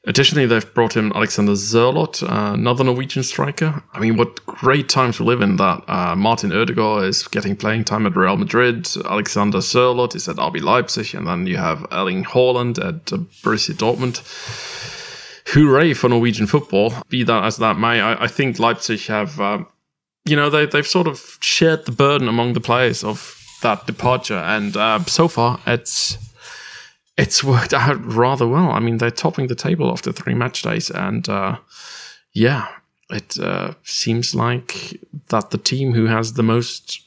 [0.09, 3.83] Additionally, they've brought in Alexander Sørloth, uh, another Norwegian striker.
[3.92, 7.85] I mean, what great time to live in that uh, Martin Ødegaard is getting playing
[7.85, 12.25] time at Real Madrid, Alexander Sørloth is at RB Leipzig, and then you have Erling
[12.25, 14.23] Haaland at uh, Borussia Dortmund.
[15.49, 16.92] Hooray for Norwegian football.
[17.09, 19.64] Be that as that may, I, I think Leipzig have, uh,
[20.25, 24.38] you know, they, they've sort of shared the burden among the players of that departure.
[24.38, 26.16] And uh, so far, it's
[27.17, 28.71] it's worked out rather well.
[28.71, 31.59] I mean, they're topping the table after three match days, and uh,
[32.33, 32.69] yeah,
[33.11, 37.03] it uh, seems like that the team who has the most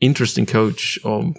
[0.00, 1.32] interesting coach or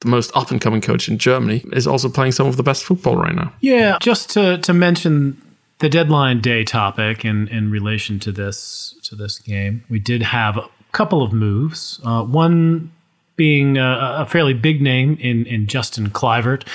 [0.00, 2.84] the most up and coming coach in Germany is also playing some of the best
[2.84, 3.52] football right now.
[3.60, 5.40] Yeah, just to to mention
[5.78, 10.56] the deadline day topic in in relation to this to this game, we did have
[10.56, 12.00] a couple of moves.
[12.04, 12.92] Uh, one
[13.36, 16.66] being a, a, fairly big name in in Justin Kluivert,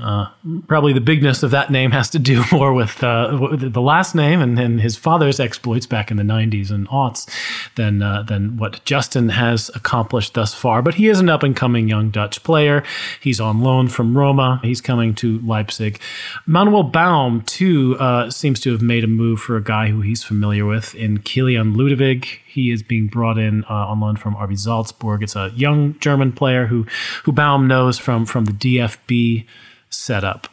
[0.00, 0.26] uh,
[0.68, 4.14] probably the bigness of that name has to do more with, uh, with the last
[4.14, 7.28] name and, and, his father's exploits back in the 90s and aughts
[7.76, 10.80] than, uh, than what Justin has accomplished thus far.
[10.82, 12.82] But he is an up and coming young Dutch player.
[13.20, 14.60] He's on loan from Roma.
[14.62, 16.00] He's coming to Leipzig.
[16.46, 20.24] Manuel Baum, too, uh, seems to have made a move for a guy who he's
[20.24, 22.38] familiar with in Kilian Ludewig.
[22.52, 25.22] He is being brought in uh, on loan from RB Salzburg.
[25.22, 26.86] It's a young German player who,
[27.24, 29.46] who Baum knows from, from the DFB
[29.90, 30.48] setup.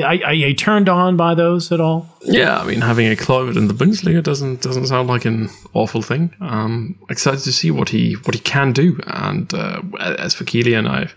[0.00, 2.08] Are, are you turned on by those at all?
[2.22, 6.00] Yeah, I mean, having a Kluivert in the Bundesliga doesn't doesn't sound like an awful
[6.00, 6.34] thing.
[6.40, 8.98] Um, excited to see what he what he can do.
[9.06, 11.10] And uh, as for Kilian, I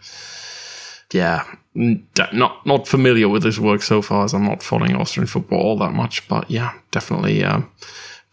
[1.13, 5.61] yeah, not not familiar with his work so far, as I'm not following Austrian football
[5.61, 6.27] all that much.
[6.27, 7.43] But yeah, definitely.
[7.43, 7.61] Uh,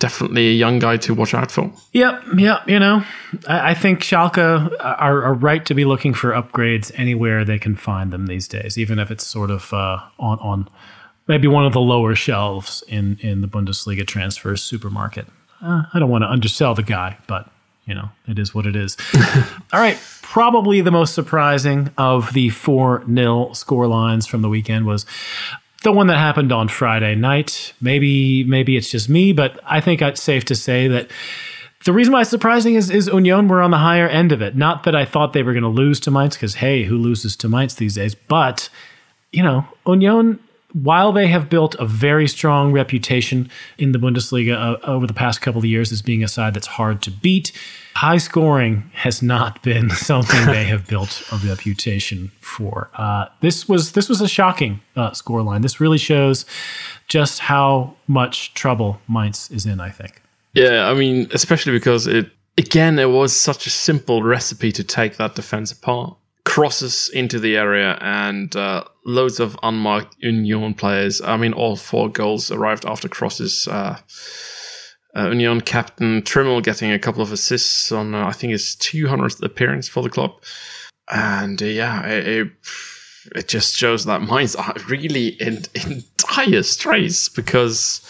[0.02, 1.72] definitely a young guy to watch out for.
[1.92, 2.68] Yep, yep.
[2.68, 3.04] You know,
[3.48, 4.38] I, I think Schalke
[4.80, 8.76] are, are, right to be looking for upgrades anywhere they can find them these days,
[8.76, 10.68] even if it's sort of uh, on on
[11.28, 15.26] maybe one of the lower shelves in in the Bundesliga transfer supermarket.
[15.62, 17.48] Uh, I don't want to undersell the guy, but
[17.84, 18.96] you know, it is what it is.
[19.72, 19.98] All right.
[20.22, 25.04] Probably the most surprising of the 4 0 score lines from the weekend was
[25.82, 27.74] the one that happened on Friday night.
[27.80, 31.10] Maybe maybe it's just me, but I think it's safe to say that
[31.84, 34.56] the reason why it's surprising is is Union were on the higher end of it.
[34.56, 37.36] Not that I thought they were going to lose to Mainz, because hey, who loses
[37.36, 38.14] to Mainz these days?
[38.14, 38.68] But
[39.32, 40.38] you know, Union
[40.72, 45.40] while they have built a very strong reputation in the Bundesliga uh, over the past
[45.40, 47.52] couple of years as being a side that's hard to beat,
[47.94, 52.90] high scoring has not been something they have built a reputation for.
[52.94, 55.62] Uh, this was this was a shocking uh, scoreline.
[55.62, 56.44] This really shows
[57.08, 59.80] just how much trouble Mainz is in.
[59.80, 60.22] I think.
[60.54, 65.16] Yeah, I mean, especially because it again it was such a simple recipe to take
[65.16, 71.20] that defense apart crosses into the area and uh, loads of unmarked Union players.
[71.20, 73.68] I mean, all four goals arrived after crosses.
[73.68, 73.98] Uh,
[75.16, 79.42] uh, Union captain Trimmel getting a couple of assists on, uh, I think, his 200th
[79.42, 80.32] appearance for the club.
[81.10, 82.52] And uh, yeah, it, it,
[83.36, 88.00] it, just shows that Mainz are really in, in dire straits because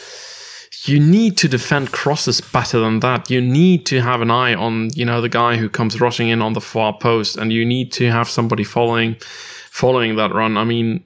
[0.85, 3.31] you need to defend crosses better than that.
[3.31, 6.42] You need to have an eye on, you know, the guy who comes rushing in
[6.42, 9.16] on the far post, and you need to have somebody following
[9.71, 10.59] following that run.
[10.59, 11.03] I mean,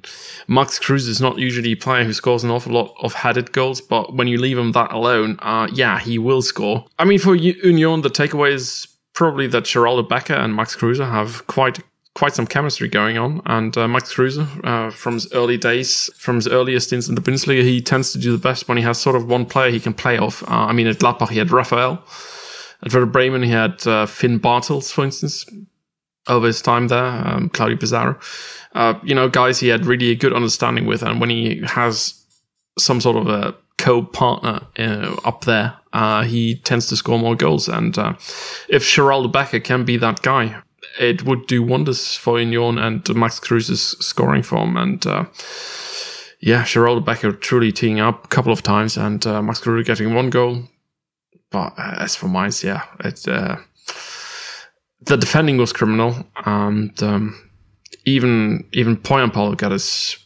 [0.49, 3.81] Max Kruse is not usually a player who scores an awful lot of headed goals,
[3.81, 6.85] but when you leave him that alone, uh, yeah, he will score.
[6.99, 11.47] I mean, for Union, the takeaway is probably that Sheraldo Becker and Max Kruse have
[11.47, 11.79] quite
[12.17, 13.43] quite some chemistry going on.
[13.45, 17.21] And uh, Max Kruse, uh, from his early days, from his earliest stints in the
[17.21, 19.79] Bundesliga, he tends to do the best when he has sort of one player he
[19.79, 20.43] can play off.
[20.45, 22.03] Uh, I mean, at Gladbach, he had Raphael.
[22.83, 25.45] At Werder Bremen, he had uh, Finn Bartels, for instance,
[26.27, 28.19] over his time there, um, Claudio Pizarro.
[28.75, 31.03] Uh, you know, guys he had really a good understanding with.
[31.03, 32.15] And when he has
[32.79, 35.75] some sort of a co-partner uh, up there,
[36.25, 37.69] he tends to score more goals.
[37.69, 37.95] And
[38.69, 40.63] if Sheraldo Becker can be that guy,
[40.99, 44.77] it would do wonders for Union and Max Kruse's scoring form.
[44.77, 45.25] And uh,
[46.41, 50.15] yeah, Sheraldo Becker truly teeing up a couple of times and uh, Max Cruz getting
[50.15, 50.63] one goal.
[51.51, 53.57] But uh, as for Mainz, yeah, it, uh,
[55.03, 56.27] the defending was criminal.
[56.45, 57.51] And um,
[58.05, 60.19] even even Pohjanpalo got his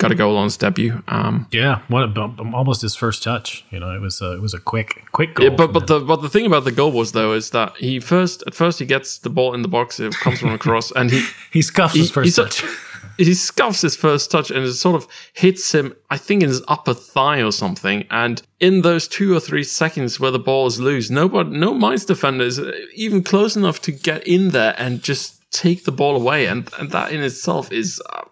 [0.00, 1.02] got a goal on his debut.
[1.08, 3.64] Um, yeah, what almost his first touch.
[3.70, 5.46] You know, it was a, it was a quick quick goal.
[5.46, 8.00] Yeah, but but the but the thing about the goal was though is that he
[8.00, 11.10] first at first he gets the ball in the box, it comes from across, and
[11.10, 12.64] he he scuffs he, his first touch.
[13.18, 16.62] he scuffs his first touch and it sort of hits him, I think, in his
[16.68, 18.06] upper thigh or something.
[18.10, 22.06] And in those two or three seconds where the ball is loose, nobody, no Mainz
[22.06, 22.60] defender is
[22.94, 26.46] even close enough to get in there and just take the ball away.
[26.46, 28.22] And, and that in itself is uh,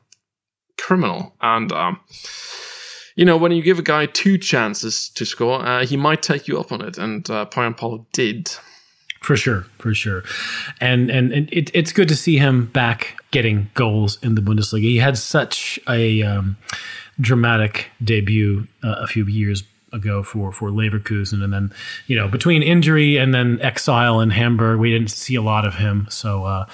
[0.78, 1.34] criminal.
[1.40, 2.00] And, um,
[3.16, 6.48] you know, when you give a guy two chances to score, uh, he might take
[6.48, 6.96] you up on it.
[6.96, 8.50] And uh, Paul did.
[9.20, 10.22] For sure, for sure,
[10.80, 14.82] and and, and it, it's good to see him back getting goals in the Bundesliga.
[14.82, 16.56] He had such a um,
[17.20, 21.72] dramatic debut uh, a few years ago for for Leverkusen, and then
[22.06, 25.74] you know between injury and then exile in Hamburg, we didn't see a lot of
[25.74, 26.06] him.
[26.10, 26.66] So uh,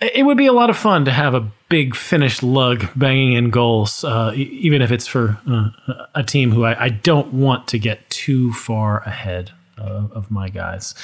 [0.00, 3.50] It would be a lot of fun to have a big Finnish lug banging in
[3.50, 5.70] goals, uh, even if it's for uh,
[6.14, 10.50] a team who I, I, don't want to get too far ahead uh, of my
[10.50, 10.94] guys.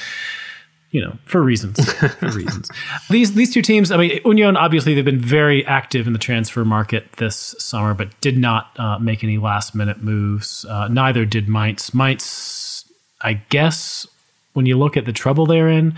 [0.90, 1.90] You know, for reasons.
[1.94, 2.70] for reasons.
[3.08, 3.90] These these two teams.
[3.90, 8.20] I mean, Union obviously they've been very active in the transfer market this summer, but
[8.20, 10.66] did not uh, make any last minute moves.
[10.66, 11.94] Uh, neither did Mainz.
[11.94, 12.84] Mainz,
[13.22, 14.06] I guess,
[14.52, 15.94] when you look at the trouble they're in.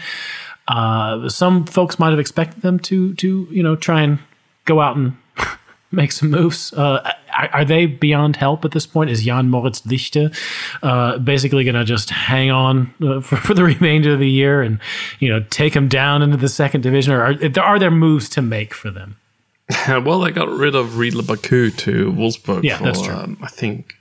[0.69, 4.19] Uh, some folks might have expected them to to you know try and
[4.65, 5.17] go out and
[5.93, 6.73] make some moves.
[6.73, 9.11] Uh, are, they beyond help at this point?
[9.11, 10.35] Is Jan Moritz Lichte
[10.83, 14.63] uh, basically going to just hang on uh, for, for, the remainder of the year
[14.63, 14.79] and
[15.19, 18.43] you know take them down into the second division, or are, are there moves to
[18.43, 19.17] make for them?
[19.89, 23.15] well, they got rid of Ridle Baku to Wolfsburg yeah, for, that's true.
[23.15, 23.95] Um, I think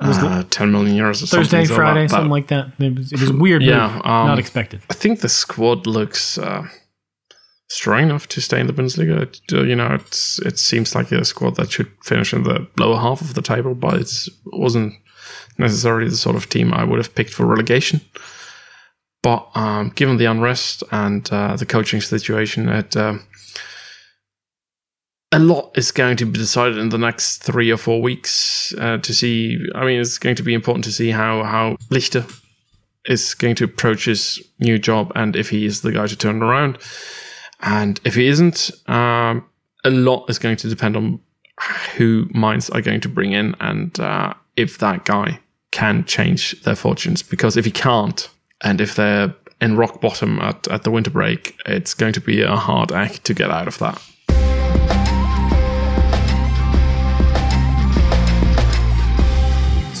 [0.00, 1.76] uh, 10 million euros or Thursday, something.
[1.76, 2.72] Friday, so something like that.
[2.78, 4.80] It was, it was weird, yeah, um, not expected.
[4.90, 6.66] I think the squad looks uh,
[7.68, 9.28] strong enough to stay in the Bundesliga.
[9.50, 13.20] You know, it's it seems like a squad that should finish in the lower half
[13.20, 14.12] of the table, but it
[14.46, 14.94] wasn't
[15.58, 18.00] necessarily the sort of team I would have picked for relegation.
[19.22, 23.14] But um, given the unrest and uh, the coaching situation, at uh,
[25.32, 28.98] a lot is going to be decided in the next three or four weeks uh,
[28.98, 29.58] to see.
[29.74, 32.24] I mean, it's going to be important to see how how Lichte
[33.04, 36.42] is going to approach his new job and if he is the guy to turn
[36.42, 36.78] around.
[37.60, 39.44] And if he isn't, um,
[39.84, 41.20] a lot is going to depend on
[41.96, 46.76] who Mainz are going to bring in and uh, if that guy can change their
[46.76, 47.22] fortunes.
[47.22, 48.28] Because if he can't,
[48.62, 52.42] and if they're in rock bottom at, at the winter break, it's going to be
[52.42, 54.00] a hard act to get out of that.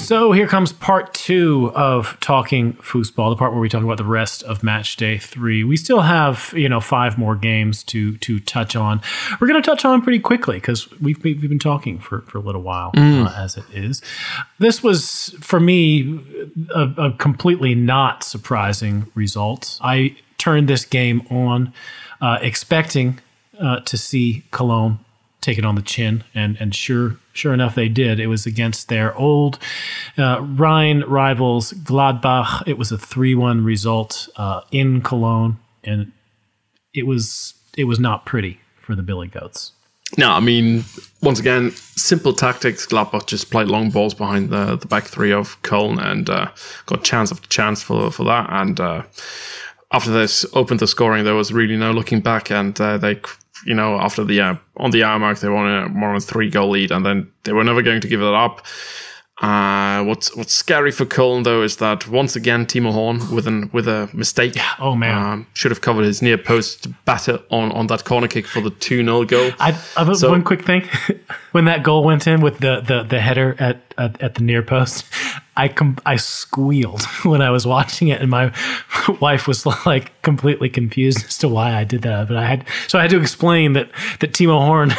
[0.08, 4.04] So here comes part two of talking Fußball, the part where we talk about the
[4.04, 5.64] rest of match day three.
[5.64, 9.02] We still have, you know, five more games to to touch on.
[9.38, 12.40] We're going to touch on pretty quickly because we've, we've been talking for, for a
[12.40, 13.26] little while mm.
[13.26, 14.00] uh, as it is.
[14.58, 16.18] This was, for me,
[16.74, 19.78] a, a completely not surprising result.
[19.82, 21.74] I turned this game on
[22.22, 23.18] uh, expecting
[23.60, 25.00] uh, to see Cologne
[25.40, 28.20] take it on the chin, and and sure sure enough they did.
[28.20, 29.58] It was against their old
[30.16, 32.66] uh, Rhine rivals Gladbach.
[32.66, 36.12] It was a three one result uh, in Cologne, and
[36.94, 39.72] it was it was not pretty for the Billy Goats.
[40.16, 40.84] No, I mean,
[41.22, 42.86] once again, simple tactics.
[42.86, 46.50] Gladbach just played long balls behind the, the back three of Köln and uh,
[46.86, 48.48] got chance after chance for for that.
[48.50, 49.02] And uh,
[49.92, 53.20] after this opened the scoring, there was really no looking back, and uh, they
[53.68, 56.48] you know, after the uh, on the hour mark, they won a more than three
[56.48, 58.64] goal lead, and then they were never going to give it up.
[59.40, 63.70] Uh, what's what's scary for Köln though is that once again Timo Horn with an
[63.72, 64.56] with a mistake.
[64.80, 68.46] Oh man, um, should have covered his near post batter on, on that corner kick
[68.48, 69.52] for the two 0 goal.
[69.60, 70.88] I, I so, one quick thing
[71.52, 74.62] when that goal went in with the the, the header at, at, at the near
[74.62, 75.04] post.
[75.56, 78.52] I com- I squealed when I was watching it, and my
[79.20, 82.26] wife was like completely confused as to why I did that.
[82.26, 84.90] But I had so I had to explain that that Timo Horn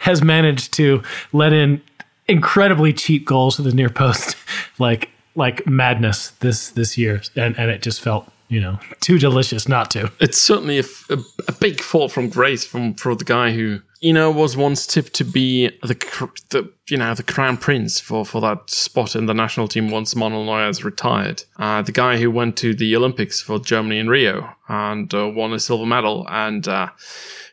[0.00, 1.82] has managed to let in
[2.28, 4.36] incredibly cheap goals to the near post,
[4.78, 9.68] like like madness this this year, and and it just felt you know too delicious
[9.68, 10.10] not to.
[10.20, 11.18] It's certainly a, a,
[11.48, 15.14] a big fall from grace from for the guy who you know was once tipped
[15.14, 19.34] to be the the you know the crown prince for for that spot in the
[19.34, 21.42] national team once Manuel Neuer has retired.
[21.58, 25.52] Uh, the guy who went to the Olympics for Germany in Rio and uh, won
[25.52, 26.88] a silver medal, and uh,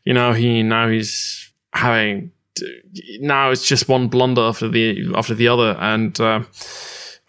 [0.04, 2.32] you know he now he's having
[3.20, 6.44] now it's just one blunder after the after the other, and uh,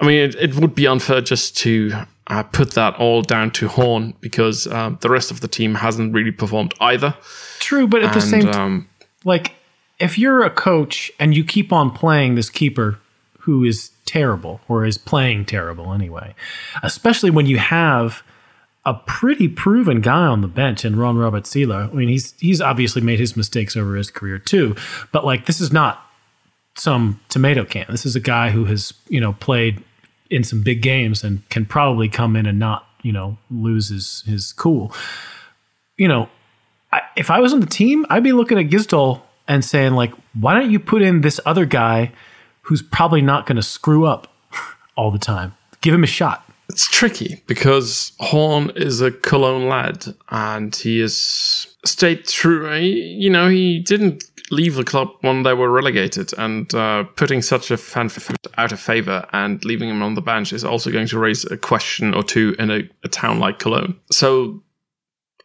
[0.01, 1.93] I mean it, it, would be unfair just to
[2.27, 6.13] uh, put that all down to Horn because um, the rest of the team hasn't
[6.15, 7.15] really performed either.
[7.59, 8.89] True, but at and, the same time, um,
[9.25, 9.53] like
[9.99, 12.99] if you're a coach and you keep on playing this keeper
[13.41, 16.35] who is terrible or is playing terrible anyway,
[16.83, 18.23] especially when you have
[18.87, 21.91] a pretty proven guy on the bench in Ron Robert Zieler.
[21.91, 24.77] I mean, he's he's obviously made his mistakes over his career too,
[25.13, 26.05] but like this is not
[26.77, 27.87] some tomato can.
[27.89, 29.83] This is a guy who has you know played
[30.31, 34.23] in some big games and can probably come in and not you know lose his
[34.27, 34.93] his cool.
[35.97, 36.29] You know,
[36.93, 40.13] I, if I was on the team, I'd be looking at Gisdol and saying like,
[40.39, 42.13] why don't you put in this other guy
[42.63, 44.33] who's probably not going to screw up
[44.97, 45.55] all the time?
[45.81, 46.44] Give him a shot.
[46.75, 52.75] It's tricky because Horn is a Cologne lad and he is stayed true.
[52.75, 57.71] You know, he didn't leave the club when they were relegated and uh, putting such
[57.71, 58.11] a fan
[58.59, 61.57] out of favor and leaving him on the bench is also going to raise a
[61.57, 63.97] question or two in a, a town like Cologne.
[64.11, 64.61] So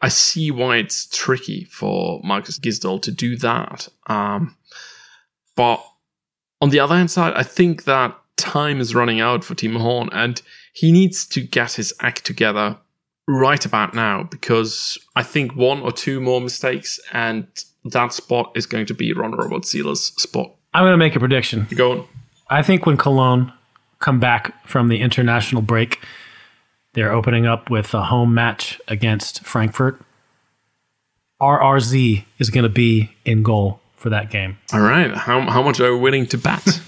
[0.02, 3.88] I see why it's tricky for Marcus Gisdol to do that.
[4.08, 4.56] Um,
[5.56, 5.86] but
[6.60, 10.10] on the other hand side, I think that time is running out for Timo Horn
[10.12, 10.42] and
[10.80, 12.78] he needs to get his act together
[13.28, 17.46] right about now because I think one or two more mistakes and
[17.84, 20.56] that spot is going to be Ron Robert Zieler's spot.
[20.74, 21.68] I'm going to make a prediction.
[21.76, 22.08] Go on.
[22.50, 23.52] I think when Cologne
[24.00, 26.00] come back from the international break,
[26.94, 30.02] they're opening up with a home match against Frankfurt.
[31.42, 34.58] RRZ is going to be in goal for that game.
[34.74, 35.14] All right.
[35.14, 36.64] How, how much are we willing to bet?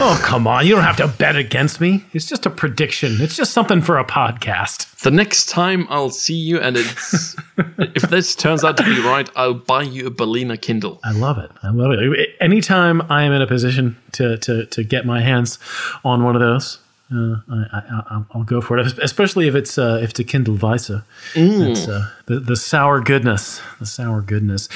[0.00, 0.66] oh, come on.
[0.66, 2.04] You don't have to bet against me.
[2.12, 3.18] It's just a prediction.
[3.20, 5.00] It's just something for a podcast.
[5.02, 7.36] The next time I'll see you, and it's
[7.78, 10.98] if this turns out to be right, I'll buy you a Berliner Kindl.
[11.04, 11.50] I love it.
[11.62, 12.30] I love it.
[12.40, 15.58] Anytime I am in a position to to to get my hands
[16.04, 16.78] on one of those,
[17.12, 21.04] uh, I, will go for it, especially if it's uh, if it's a Kindl Weisse.
[21.34, 21.88] Mm.
[21.88, 24.68] Uh, the the sour goodness, the sour goodness.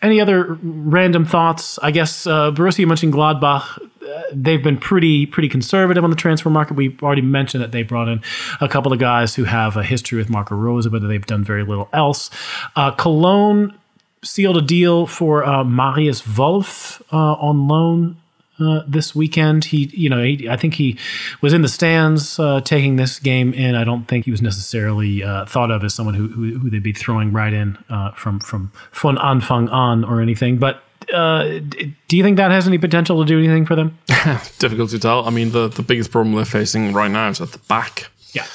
[0.00, 1.78] Any other random thoughts?
[1.82, 3.78] I guess uh, Borussia Mönchengladbach.
[3.78, 6.74] Uh, they've been pretty pretty conservative on the transfer market.
[6.74, 8.22] We already mentioned that they brought in
[8.60, 11.64] a couple of guys who have a history with Marco Rose, but they've done very
[11.64, 12.30] little else.
[12.76, 13.76] Uh, Cologne
[14.22, 18.16] sealed a deal for uh, Marius Wolf uh, on loan
[18.60, 19.66] uh, this weekend.
[19.66, 20.98] He, you know, he, I think he
[21.40, 23.74] was in the stands uh, taking this game in.
[23.74, 26.82] I don't think he was necessarily uh, thought of as someone who, who, who they'd
[26.82, 30.58] be throwing right in uh, from from von Anfang an or anything.
[30.58, 30.82] But
[31.12, 31.60] uh,
[32.08, 33.98] do you think that has any potential to do anything for them?
[34.58, 35.26] Difficult to tell.
[35.26, 38.10] I mean, the the biggest problem they're facing right now is at the back.
[38.32, 38.46] Yeah.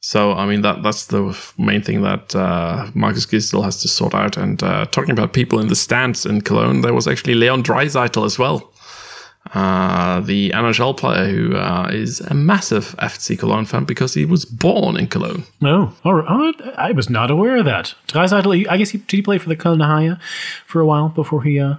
[0.00, 4.14] So I mean that that's the main thing that uh, Marcus Gisdol has to sort
[4.14, 4.36] out.
[4.36, 8.26] And uh, talking about people in the stands in Cologne, there was actually Leon Draisaitl
[8.26, 8.71] as well
[9.54, 14.44] uh, the NHL player who uh, is a massive FC Cologne fan because he was
[14.44, 15.44] born in Cologne.
[16.04, 16.22] Oh,
[16.76, 17.94] I was not aware of that.
[18.08, 20.16] Draisaitl, I guess he did he play for the Kölner Haie
[20.66, 21.74] for a while before he uh,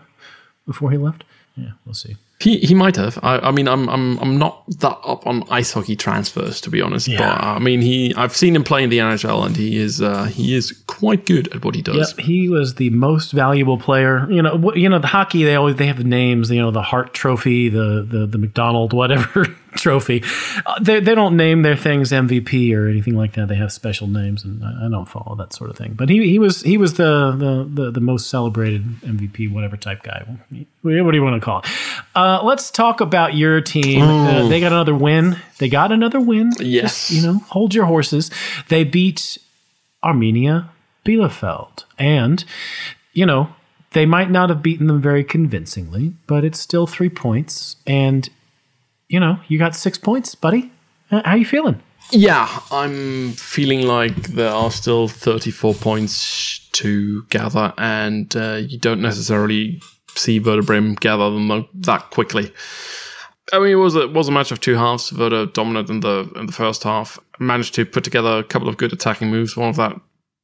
[0.68, 1.24] before he left.
[1.56, 2.18] Yeah, we'll see.
[2.40, 3.18] He he might have.
[3.24, 6.82] I, I mean, I'm I'm I'm not that up on ice hockey transfers to be
[6.82, 7.08] honest.
[7.08, 7.20] Yeah.
[7.20, 10.26] But I mean, he I've seen him play in the NHL, and he is uh,
[10.26, 12.14] he is quite good at what he does.
[12.18, 14.30] Yep, he was the most valuable player.
[14.30, 15.44] You know, you know the hockey.
[15.44, 16.52] They always they have the names.
[16.52, 19.48] You know, the Hart Trophy, the the the McDonald whatever
[19.84, 20.24] trophy.
[20.66, 23.50] Uh, they, they don't name their things MVP or anything like that.
[23.50, 25.94] They have special names, and I, I, don't follow that sort of thing.
[25.94, 30.02] But he, he was he was the, the, the the most celebrated MVP, whatever type
[30.02, 30.26] guy.
[30.82, 31.66] What do you want to call it?
[32.16, 34.02] Uh, let's talk about your team.
[34.02, 35.38] Uh, they got another win.
[35.60, 36.52] They got another win.
[36.60, 38.32] Yes, Just, you know, hold your horses.
[38.70, 39.38] They beat
[40.04, 40.70] Arminia
[41.06, 42.44] Bielefeld, and
[43.12, 43.50] you know
[43.92, 47.76] they might not have beaten them very convincingly, but it's still three points.
[47.86, 48.30] And
[49.14, 50.72] you know, you got six points, buddy.
[51.12, 51.80] How you feeling?
[52.10, 59.04] Yeah, I'm feeling like there are still 34 points to gather, and uh, you don't
[59.04, 59.80] necessarily
[60.16, 62.52] see Werder Bremen gather them that quickly.
[63.52, 65.14] I mean, it was a, was a match of two halves.
[65.14, 68.78] Werder dominant in the in the first half, managed to put together a couple of
[68.78, 69.56] good attacking moves.
[69.56, 69.94] One of that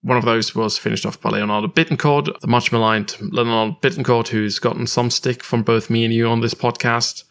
[0.03, 4.59] one of those was finished off by Leonardo Bittencourt, the much maligned Leonardo Bittencourt, who's
[4.59, 7.23] gotten some stick from both me and you on this podcast.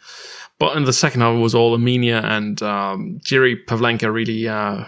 [0.59, 4.85] But in the second half, it was all Arminia, and um, Jiri Pavlenka really uh,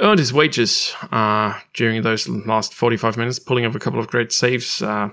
[0.00, 4.32] earned his wages uh, during those last 45 minutes, pulling off a couple of great
[4.32, 4.82] saves.
[4.82, 5.10] Uh,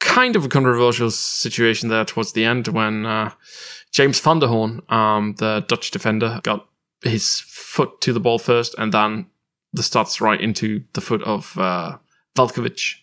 [0.00, 3.30] kind of a controversial situation there towards the end when uh,
[3.92, 6.68] James van der Hoorn, um, the Dutch defender, got
[7.02, 9.26] his foot to the ball first and then
[9.72, 11.96] the starts right into the foot of uh,
[12.36, 12.96] Veljkovic.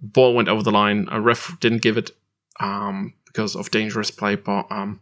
[0.00, 1.08] Ball went over the line.
[1.10, 2.10] A ref didn't give it.
[2.60, 4.34] Um, because of dangerous play.
[4.34, 5.00] But um,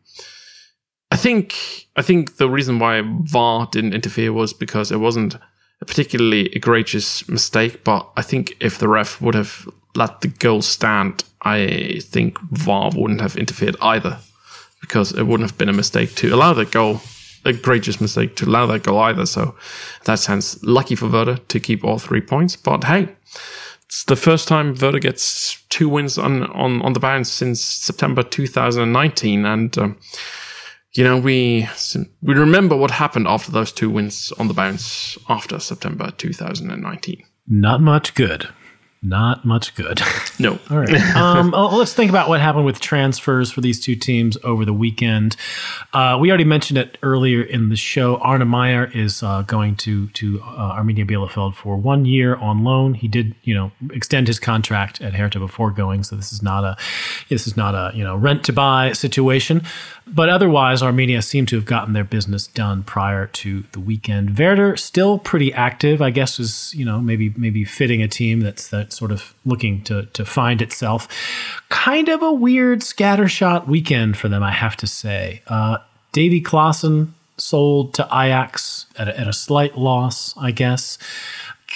[1.12, 1.54] I think
[1.96, 5.36] I think the reason why VAR didn't interfere was because it wasn't
[5.80, 7.84] a particularly egregious mistake.
[7.84, 12.90] But I think if the ref would have let the goal stand, I think VAR
[12.94, 14.18] wouldn't have interfered either,
[14.80, 17.00] because it wouldn't have been a mistake to allow that goal.
[17.46, 19.26] A egregious mistake to allow that goal either.
[19.26, 19.54] So,
[20.06, 22.56] that sense, lucky for Werder to keep all three points.
[22.56, 23.08] But hey,
[23.94, 28.24] it's the first time Werder gets two wins on, on, on the bounce since September
[28.24, 29.46] 2019.
[29.46, 29.96] And, um,
[30.94, 31.68] you know, we,
[32.20, 37.22] we remember what happened after those two wins on the bounce after September 2019.
[37.46, 38.48] Not much good.
[39.04, 40.00] Not much good.
[40.36, 40.58] No.
[40.68, 40.90] All right.
[41.14, 44.72] Um, oh, let's think about what happened with transfers for these two teams over the
[44.72, 45.36] weekend.
[45.92, 48.16] Uh, we already mentioned it earlier in the show.
[48.16, 52.94] Arne Maier is uh, going to to uh, Arminia Bielefeld for one year on loan.
[52.94, 56.64] He did, you know, extend his contract at Hertha before going, so this is not
[56.64, 56.76] a
[57.28, 59.62] this is not a you know rent to buy situation.
[60.06, 64.36] But otherwise, Arminia seemed to have gotten their business done prior to the weekend.
[64.38, 68.68] Werder still pretty active, I guess, is you know maybe maybe fitting a team that's
[68.68, 71.08] that sort of looking to to find itself.
[71.68, 75.42] Kind of a weird scattershot weekend for them, I have to say.
[75.46, 75.78] Uh,
[76.12, 80.98] Davy Klaassen sold to Ajax at a, at a slight loss, I guess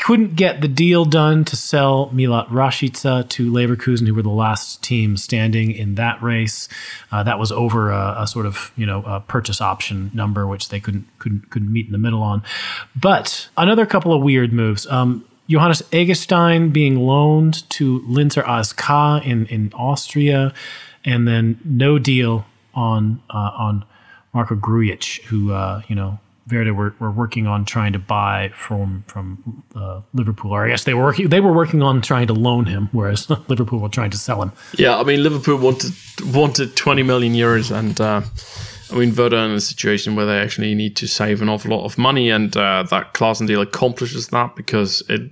[0.01, 4.83] couldn't get the deal done to sell Milot Rashica to Leverkusen, who were the last
[4.83, 6.69] team standing in that race.
[7.11, 10.81] Uh, that was over a, a, sort of you know purchase option number, which they
[10.81, 12.43] couldn't couldn't couldn't meet in the middle on.
[12.95, 14.87] But another couple of weird moves.
[14.87, 20.53] Um, Johannes Eggestein being loaned to Linzer ASK in in Austria,
[21.05, 22.45] and then no deal
[22.75, 23.85] on uh, on
[24.35, 26.19] Marko Grujic, who uh, you know
[26.51, 30.85] Werder were, were working on trying to buy from from uh, Liverpool, or I guess
[30.85, 34.11] they were working they were working on trying to loan him, whereas Liverpool were trying
[34.11, 34.53] to sell him.
[34.77, 35.93] Yeah, I mean Liverpool wanted
[36.35, 38.23] wanted twenty million euros, and uh,
[38.91, 41.85] I mean Werder in a situation where they actually need to save an awful lot
[41.85, 45.31] of money, and uh, that Klaassen deal accomplishes that because it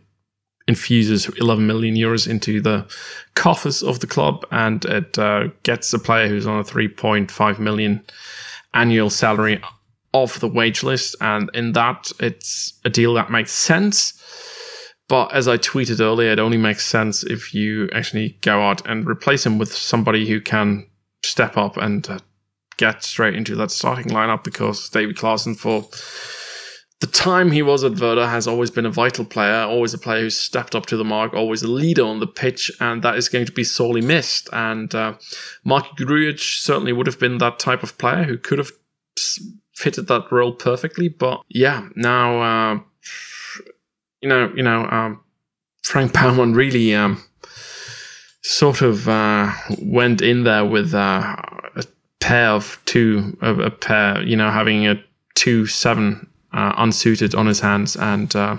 [0.69, 2.87] infuses 11 million euros into the
[3.35, 8.05] coffers of the club, and it uh, gets a player who's on a 3.5 million
[8.75, 9.61] annual salary
[10.13, 11.15] off the wage list.
[11.21, 14.13] And in that, it's a deal that makes sense.
[15.09, 19.07] But as I tweeted earlier, it only makes sense if you actually go out and
[19.07, 20.87] replace him with somebody who can
[21.23, 22.19] step up and uh,
[22.77, 25.89] get straight into that starting lineup because David Klaassen, for
[27.01, 30.23] the time he was at Werder, has always been a vital player, always a player
[30.23, 33.29] who's stepped up to the mark, always a leader on the pitch, and that is
[33.29, 34.49] going to be sorely missed.
[34.53, 35.15] And uh,
[35.63, 38.71] Mark Grujic certainly would have been that type of player who could have
[39.75, 41.09] fitted that role perfectly.
[41.09, 42.81] But yeah, now uh,
[44.23, 45.21] you know, you know, um,
[45.83, 47.23] Frank Baumann really um,
[48.43, 51.37] sort of uh, went in there with uh,
[51.77, 51.85] a
[52.21, 55.03] pair of two, a, a, pair, you know, having a
[55.35, 58.57] two seven uh, unsuited on his hands, and uh,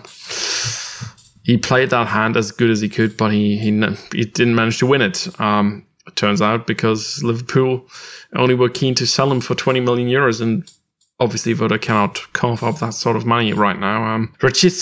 [1.43, 3.71] he played that hand as good as he could, but he he,
[4.13, 5.27] he didn't manage to win it.
[5.39, 7.85] Um, it turns out because Liverpool
[8.33, 10.71] only were keen to sell him for 20 million euros and
[11.19, 14.03] obviously Werder cannot cough up that sort of money right now.
[14.03, 14.33] Um,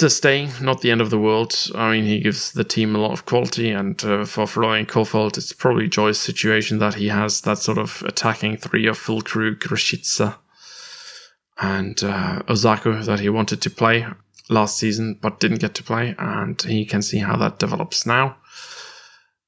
[0.09, 1.55] staying, not the end of the world.
[1.76, 5.38] I mean, he gives the team a lot of quality, and uh, for Florian Kohfeldt,
[5.38, 10.36] it's probably Joy's situation that he has that sort of attacking three of Füllkrug, Rashica,
[11.61, 14.05] and uh, Osako that he wanted to play
[14.49, 18.35] last season but didn't get to play, and he can see how that develops now.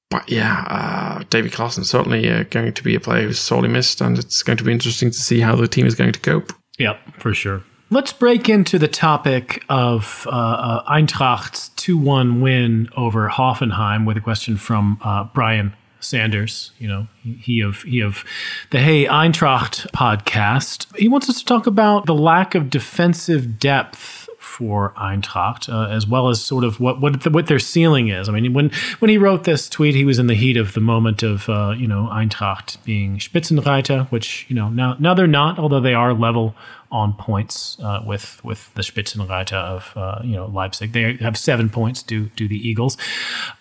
[0.10, 4.00] But yeah, uh, David Klaassen certainly uh, going to be a player who's sorely missed,
[4.00, 6.54] and it's going to be interesting to see how the team is going to cope.
[6.78, 7.64] Yep, for sure.
[7.90, 14.18] Let's break into the topic of uh, uh, Eintracht's 2 1 win over Hoffenheim with
[14.18, 18.24] a question from uh, Brian Sanders, you know, he of he of
[18.72, 20.86] the Hey Eintracht podcast.
[20.98, 26.08] He wants us to talk about the lack of defensive depth for Eintracht, uh, as
[26.08, 28.28] well as sort of what what the, what their ceiling is.
[28.30, 30.80] I mean, when when he wrote this tweet, he was in the heat of the
[30.80, 35.60] moment of uh, you know Eintracht being Spitzenreiter, which you know now now they're not,
[35.60, 36.56] although they are level
[36.92, 40.94] on points uh, with with the Spitzenreiter of uh, you know Leipzig.
[40.94, 42.98] They have seven points due to the Eagles.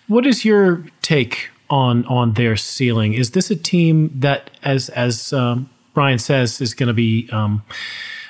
[0.06, 3.14] What is your take on on their ceiling?
[3.14, 7.62] Is this a team that, as as um, Brian says, is going to be um,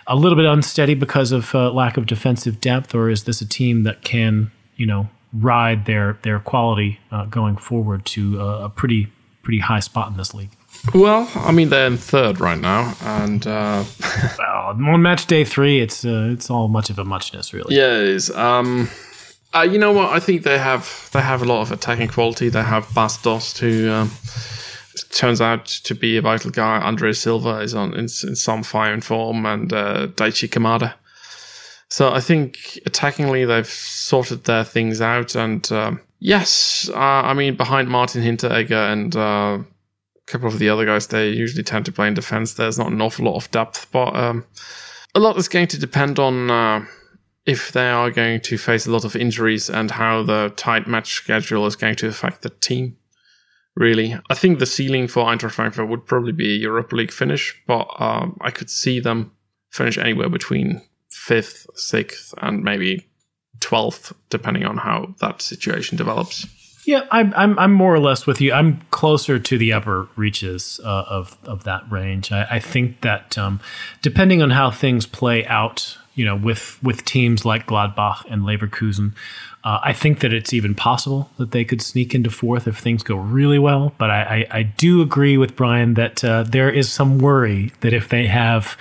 [0.07, 3.49] a little bit unsteady because of uh, lack of defensive depth, or is this a
[3.49, 8.69] team that can, you know, ride their their quality uh, going forward to a, a,
[8.69, 9.09] pretty
[9.43, 10.51] pretty high spot in this league?
[10.95, 13.85] Well, I mean they're in third right now, and uh,
[14.39, 17.75] well, on match day three, it's uh, it's all much of a muchness, really.
[17.75, 18.31] Yeah, it is.
[18.31, 18.89] Um,
[19.57, 20.13] uh, you know what?
[20.13, 22.49] I think they have they have a lot of attacking quality.
[22.49, 24.11] They have Bas Dost, who um,
[25.11, 26.79] turns out to be a vital guy.
[26.79, 30.95] Andre Silva is on in, in some fine form, and uh, Daichi Kamada.
[31.89, 37.57] So I think attackingly they've sorted their things out, and um, yes, uh, I mean
[37.57, 41.93] behind Martin Hinteregger and uh, a couple of the other guys, they usually tend to
[41.93, 42.55] play in defense.
[42.55, 44.45] There's not an awful lot of depth, but um,
[45.15, 46.85] a lot is going to depend on uh,
[47.47, 51.13] if they are going to face a lot of injuries and how the tight match
[51.13, 52.97] schedule is going to affect the team
[53.77, 54.17] really.
[54.31, 57.89] I think the ceiling for Eintracht Frankfurt would probably be a Europa League finish, but
[58.01, 59.33] um, I could see them
[59.71, 63.07] finish anywhere between fifth, sixth, and maybe
[63.61, 66.47] 12th, depending on how that situation develops.
[66.87, 68.53] Yeah, I'm, I'm, I'm more or less with you.
[68.53, 72.31] I'm closer to the upper reaches uh, of, of that range.
[72.31, 73.61] I, I think that um,
[74.03, 79.13] depending on how things play out, you know, with, with teams like Gladbach and Leverkusen,
[79.67, 83.03] uh, I think that it's even possible that they could sneak into fourth if things
[83.03, 83.93] go really well.
[83.99, 87.93] But I, I, I do agree with Brian that uh, there is some worry that
[87.93, 88.79] if they have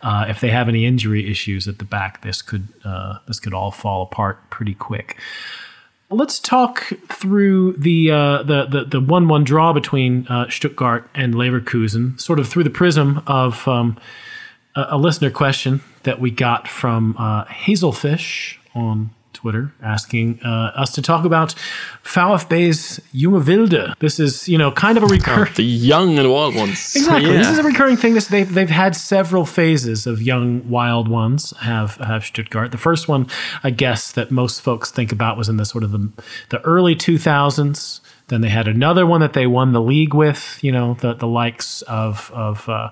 [0.00, 3.52] uh, if they have any injury issues at the back, this could uh, this could
[3.52, 5.18] all fall apart pretty quick.
[6.08, 11.34] Let's talk through the uh, the the the one one draw between uh, Stuttgart and
[11.34, 13.98] Leverkusen, sort of through the prism of um,
[14.76, 21.02] a, a, listener question that we got from Hazelfish on Twitter asking uh, us to
[21.02, 21.54] talk about
[22.02, 23.94] VfB's Junge Wilde.
[24.00, 25.52] This is, you know, kind of a recurring.
[25.54, 26.96] the young and wild ones.
[26.96, 27.30] Exactly.
[27.30, 27.38] Yeah.
[27.38, 28.14] This is a recurring thing.
[28.14, 31.52] This they've they've had several phases of young wild ones.
[31.60, 32.72] Have have Stuttgart.
[32.72, 33.28] The first one,
[33.62, 36.10] I guess, that most folks think about was in the sort of the
[36.48, 38.00] the early two thousands.
[38.28, 41.26] Then they had another one that they won the league with, you know, the, the
[41.26, 42.90] likes of of uh,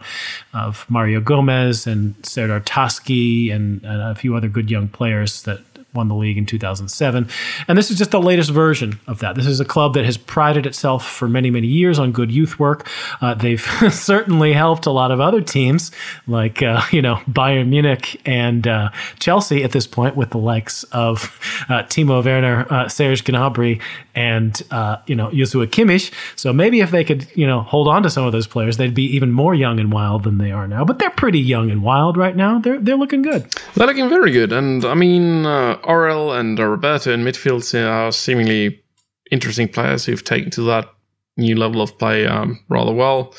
[0.54, 5.60] of Mario Gomez and Serdar Tasci and, and, a few other good young players that
[5.96, 7.28] won the league in 2007.
[7.66, 9.34] And this is just the latest version of that.
[9.34, 12.58] This is a club that has prided itself for many, many years on good youth
[12.58, 12.88] work.
[13.20, 15.90] Uh, they've certainly helped a lot of other teams
[16.26, 20.84] like, uh, you know, Bayern Munich and uh, Chelsea at this point with the likes
[20.84, 21.38] of
[21.68, 23.80] uh, Timo Werner, uh, Serge Gnabry,
[24.14, 26.12] and, uh, you know, Joshua Kimmich.
[26.36, 28.94] So maybe if they could, you know, hold on to some of those players, they'd
[28.94, 30.84] be even more young and wild than they are now.
[30.84, 32.58] But they're pretty young and wild right now.
[32.58, 33.46] They're, they're looking good.
[33.74, 34.52] They're looking very good.
[34.52, 35.46] And I mean,
[35.86, 38.82] Orel and Roberto in midfield are seemingly
[39.30, 40.88] interesting players who've taken to that
[41.36, 43.34] new level of play um, rather well.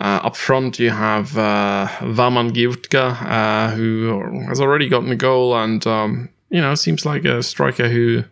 [0.00, 5.86] Uh, up front, you have uh, Wamangituka, uh, who has already gotten a goal and,
[5.86, 8.24] um, you know, seems like a striker who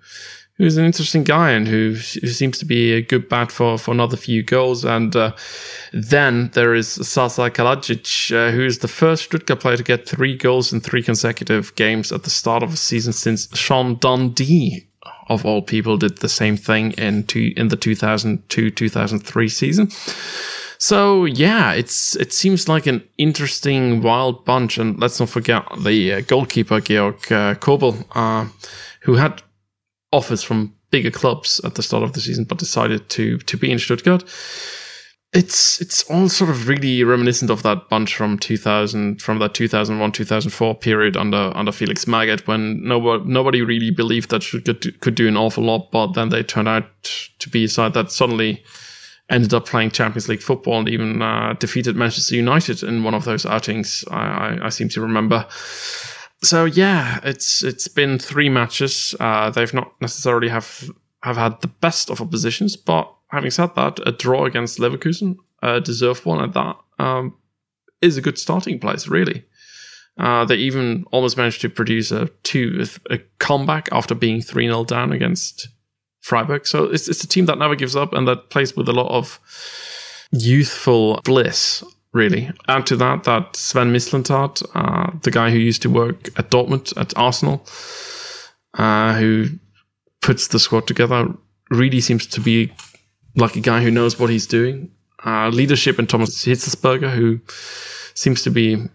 [0.58, 3.92] who's an interesting guy and who, who seems to be a good bat for, for
[3.92, 4.84] another few goals.
[4.84, 5.34] And uh,
[5.92, 10.36] then there is Sasa Kalajdzic, uh, who is the first Stuttgart player to get three
[10.36, 14.88] goals in three consecutive games at the start of a season since Sean Dundee,
[15.28, 19.90] of all people, did the same thing in, two, in the 2002-2003 season.
[20.80, 26.12] So yeah, it's it seems like an interesting wild bunch, and let's not forget the
[26.12, 28.46] uh, goalkeeper Georg uh, Kobel, uh,
[29.00, 29.42] who had
[30.12, 33.70] offers from bigger clubs at the start of the season, but decided to to be
[33.70, 34.24] in Stuttgart.
[35.34, 40.12] It's it's all sort of really reminiscent of that bunch from 2000 from that 2001
[40.12, 45.28] 2004 period under under Felix Magath when nobody nobody really believed that Stuttgart could do
[45.28, 46.86] an awful lot, but then they turned out
[47.38, 48.62] to be a side that suddenly
[49.30, 53.24] ended up playing Champions League football and even uh, defeated Manchester United in one of
[53.24, 54.04] those outings.
[54.10, 55.46] I, I, I seem to remember
[56.42, 59.14] so yeah, it's it's been three matches.
[59.18, 60.88] Uh, they've not necessarily have
[61.22, 65.80] have had the best of oppositions, but having said that, a draw against Leverkusen, a
[65.80, 67.36] deserved one at that, um,
[68.00, 69.08] is a good starting place.
[69.08, 69.44] Really,
[70.16, 74.84] uh, they even almost managed to produce a two a comeback after being three 0
[74.84, 75.68] down against
[76.20, 76.66] Freiburg.
[76.66, 79.10] So it's it's a team that never gives up and that plays with a lot
[79.10, 79.40] of
[80.30, 81.82] youthful bliss
[82.12, 82.50] really.
[82.68, 86.96] Add to that that Sven Mislintat, uh, the guy who used to work at Dortmund
[86.96, 87.66] at Arsenal,
[88.74, 89.46] uh, who
[90.20, 91.28] puts the squad together,
[91.70, 92.72] really seems to be
[93.36, 94.90] like a guy who knows what he's doing.
[95.24, 97.40] Uh, leadership and Thomas Hitzlsperger, who
[98.14, 98.88] seems to be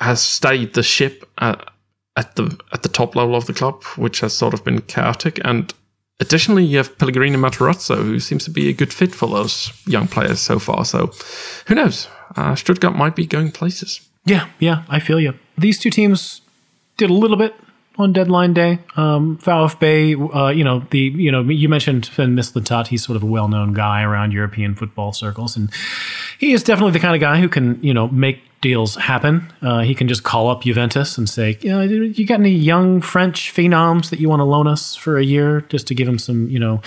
[0.00, 1.70] has studied the ship at,
[2.16, 5.40] at the at the top level of the club, which has sort of been chaotic.
[5.44, 5.72] And
[6.20, 10.08] additionally, you have Pellegrino Matarazzo, who seems to be a good fit for those young
[10.08, 10.84] players so far.
[10.84, 11.12] So,
[11.66, 12.08] who knows?
[12.36, 14.00] uh, Stuttgart might be going places.
[14.24, 15.34] Yeah, yeah, I feel you.
[15.58, 16.40] These two teams
[16.96, 17.54] did a little bit
[17.96, 18.78] on deadline day.
[18.96, 22.88] Um, VfB, uh, you know, the you know you mentioned Sven Mislintat.
[22.88, 25.70] He's sort of a well-known guy around European football circles, and
[26.38, 29.52] he is definitely the kind of guy who can you know make deals happen.
[29.60, 33.02] Uh, he can just call up Juventus and say, you, know, you got any young
[33.02, 36.18] French phenoms that you want to loan us for a year just to give him
[36.18, 36.80] some, you know,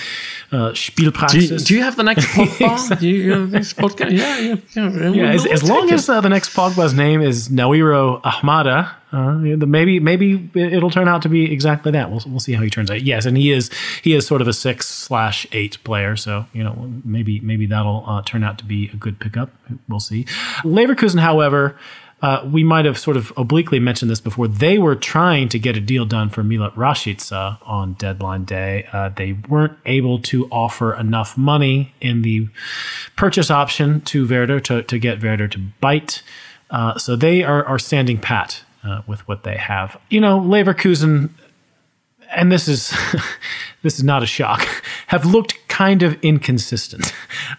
[0.52, 1.30] uh, Spielpraxis?
[1.30, 3.00] Do you, do you have the next Pogba?
[3.00, 4.12] do you, next podcast?
[4.12, 5.10] Yeah, yeah, yeah.
[5.12, 10.02] yeah as, as long as uh, the next Pogba's name is Naouirou Ahamada, uh, maybe
[10.02, 12.12] maybe it'll turn out to be exactly that.
[12.12, 13.04] We'll we'll see how he turns out.
[13.04, 13.70] Yes, and he is
[14.02, 18.04] he is sort of a six slash eight player, so you know maybe maybe that'll
[18.06, 19.50] uh, turn out to be a good pickup.
[19.88, 20.26] We'll see.
[20.64, 21.78] Leverkusen, however.
[22.20, 24.48] Uh, we might have sort of obliquely mentioned this before.
[24.48, 28.88] They were trying to get a deal done for Milot Rashica on deadline day.
[28.92, 32.48] Uh, they weren't able to offer enough money in the
[33.16, 36.24] purchase option to Werder to, to get Werder to bite.
[36.72, 40.00] Uh, so they are, are standing pat uh, with what they have.
[40.10, 41.30] You know, Leverkusen,
[42.32, 42.96] and this is
[43.84, 44.66] this is not a shock,
[45.08, 47.14] have looked kind of inconsistent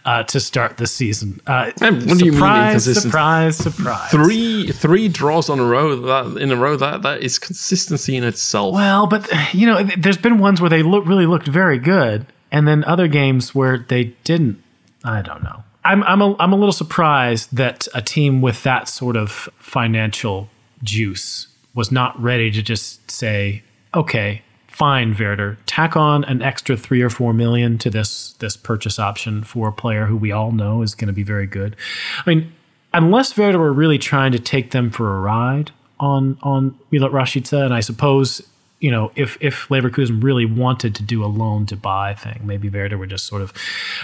[0.05, 1.41] uh, to start the season.
[1.47, 3.13] Uh, And what do you mean surprise, inconsistent?
[3.13, 4.11] surprise, surprise.
[4.11, 8.25] Three three draws on a row that in a row that that is consistency in
[8.25, 8.75] itself.
[8.75, 12.67] Well, but you know, there's been ones where they look really looked very good, and
[12.67, 14.63] then other games where they didn't.
[15.05, 15.63] I don't know.
[15.85, 20.51] I'm I'm a, I'm a little surprised that a team with that sort of financial
[20.83, 23.63] juice was not ready to just say,
[23.95, 28.99] okay, fine, Werder, tack on an extra three or four million to this this purchase
[28.99, 31.77] option for a player who we all know is going to be very good.
[32.25, 32.53] I mean,
[32.95, 37.65] unless Werder were really trying to take them for a ride on on Milot Rashica,
[37.65, 38.41] and I suppose
[38.81, 42.69] you know if if Leverkusen really wanted to do a loan to buy thing, maybe
[42.69, 43.53] Werder were just sort of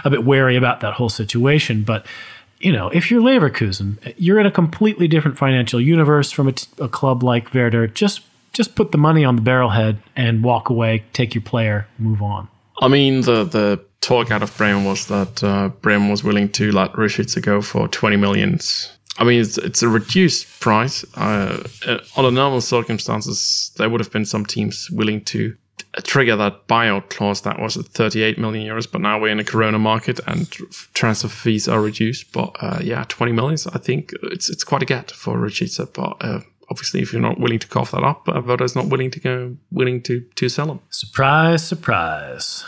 [0.05, 1.85] a bit wary about that whole situation.
[1.85, 2.05] But
[2.61, 6.68] you know, if you're Leverkusen, you're in a completely different financial universe from a, t-
[6.78, 7.86] a club like Werder.
[7.86, 12.22] Just just put the money on the barrelhead and walk away, take your player, move
[12.22, 12.48] on.
[12.80, 16.70] I mean, the the talk out of Bremen was that uh, Bremen was willing to
[16.72, 18.90] let Rashica go for 20 millions.
[19.16, 21.05] I mean, it's, it's a reduced price.
[21.16, 25.57] Uh, uh, under normal circumstances, there would have been some teams willing to
[26.03, 29.45] trigger that buyout clause that was at 38 million euros, but now we're in a
[29.45, 30.51] corona market and
[30.95, 32.33] transfer fees are reduced.
[32.33, 35.93] But uh, yeah, 20 millions, I think it's it's quite a get for Rashica.
[35.93, 39.11] But uh, obviously, if you're not willing to cough that up, uh, Werder's not willing
[39.12, 40.81] to go willing to to sell him.
[40.91, 42.64] Surprise, surprise.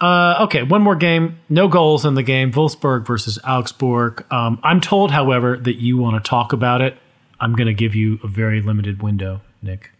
[0.00, 1.40] Uh, okay, one more game.
[1.48, 2.52] No goals in the game.
[2.52, 4.24] Wolfsburg versus Augsburg.
[4.32, 6.96] Um, I'm told, however, that you want to talk about it.
[7.40, 9.90] I'm going to give you a very limited window, Nick.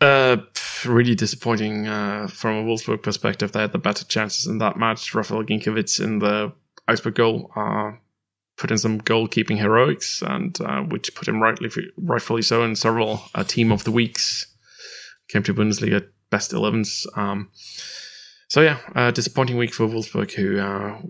[0.00, 0.36] Uh,
[0.84, 3.52] really disappointing uh, from a Wolfsburg perspective.
[3.52, 5.14] They had the better chances in that match.
[5.14, 6.52] Rafael Gikiewicz in the
[6.88, 7.92] Augsburg goal uh,
[8.56, 13.22] put in some goalkeeping heroics, and uh, which put him rightly, rightfully so in several
[13.34, 14.46] uh, team of the weeks.
[15.28, 17.06] Came to Bundesliga best 11s.
[17.16, 17.50] Um,
[18.48, 21.00] so yeah, uh, disappointing week for Wolfsburg, who uh,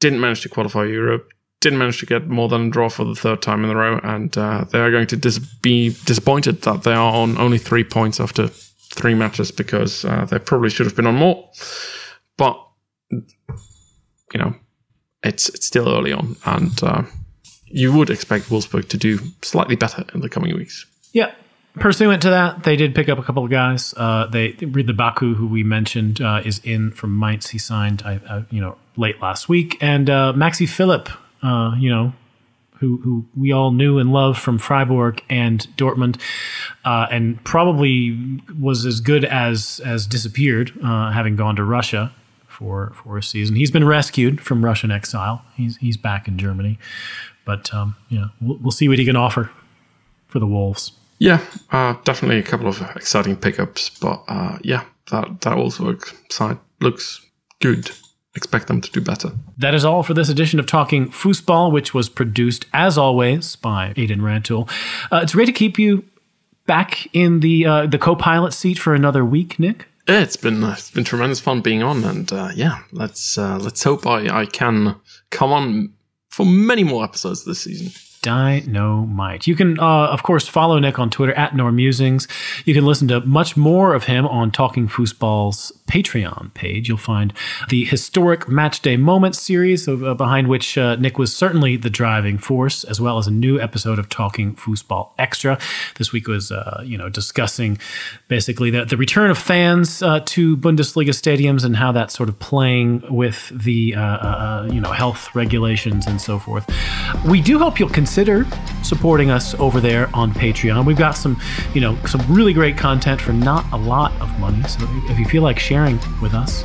[0.00, 1.30] didn't manage to qualify Europe,
[1.60, 3.98] didn't manage to get more than a draw for the third time in a row,
[4.02, 7.84] and uh, they are going to dis- be disappointed that they are on only three
[7.84, 11.50] points after three matches because uh, they probably should have been on more.
[12.36, 12.60] But
[13.10, 14.54] you know,
[15.22, 17.02] it's it's still early on, and uh,
[17.66, 20.86] you would expect Wolfsburg to do slightly better in the coming weeks.
[21.12, 21.32] Yeah.
[21.74, 23.92] Pursuant to that, they did pick up a couple of guys.
[23.98, 27.50] Uh, they Ridle Baku, who we mentioned, uh, is in from Mainz.
[27.50, 28.02] He signed,
[28.50, 31.10] you know, late last week, and uh, Maxi Philipp,
[31.42, 32.12] uh, you know,
[32.78, 36.20] who who we all knew and loved from Freiburg and Dortmund,
[36.84, 42.12] uh, and probably was as good as as disappeared, uh, having gone to Russia
[42.46, 43.56] for for a season.
[43.56, 45.42] He's been rescued from Russian exile.
[45.54, 46.78] He's he's back in Germany,
[47.44, 47.96] but um,
[48.40, 49.50] we'll, we'll see what he can offer
[50.28, 50.92] for the Wolves.
[51.18, 51.40] Yeah,
[51.72, 57.24] uh, definitely a couple of exciting pickups, but uh, yeah, that that Wolfsburg side looks
[57.60, 57.90] good.
[58.36, 59.32] Expect them to do better.
[59.56, 63.94] That is all for this edition of Talking Fußball, which was produced, as always, by
[63.96, 64.68] Aidan Rantoul.
[65.10, 66.04] Uh, it's great to keep you
[66.66, 69.86] back in the uh, the co-pilot seat for another week, Nick.
[70.06, 73.82] It's been uh, it's been tremendous fun being on, and uh, yeah, let's uh, let's
[73.82, 74.96] hope I, I can
[75.30, 75.94] come on
[76.28, 77.90] for many more episodes this season.
[78.22, 79.46] Dynamite.
[79.46, 82.26] You can, uh, of course, follow Nick on Twitter at Normusings.
[82.64, 86.88] You can listen to much more of him on Talking Fußball's Patreon page.
[86.88, 87.32] You'll find
[87.68, 92.84] the historic Matchday Moments series, uh, behind which uh, Nick was certainly the driving force,
[92.84, 95.58] as well as a new episode of Talking Fußball Extra.
[95.98, 97.78] This week was, uh, you know, discussing
[98.28, 102.38] basically the, the return of fans uh, to Bundesliga stadiums and how that's sort of
[102.38, 106.68] playing with the, uh, uh, you know, health regulations and so forth.
[107.28, 108.46] We do hope you'll consider
[108.82, 110.84] supporting us over there on Patreon.
[110.84, 111.40] We've got some,
[111.74, 114.62] you know, some really great content for not a lot of money.
[114.64, 115.75] So if you feel like sharing
[116.22, 116.64] with us,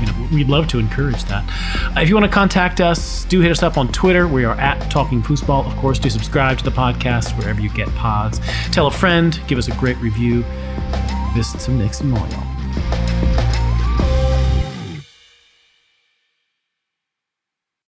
[0.00, 1.44] you know, we'd love to encourage that.
[1.96, 4.26] Uh, if you want to contact us, do hit us up on Twitter.
[4.26, 5.66] We are at Talking Fußball.
[5.66, 8.40] Of course, do subscribe to the podcast wherever you get pods.
[8.70, 10.44] Tell a friend, give us a great review.
[11.34, 13.47] Visit some Nick's and more, y'all.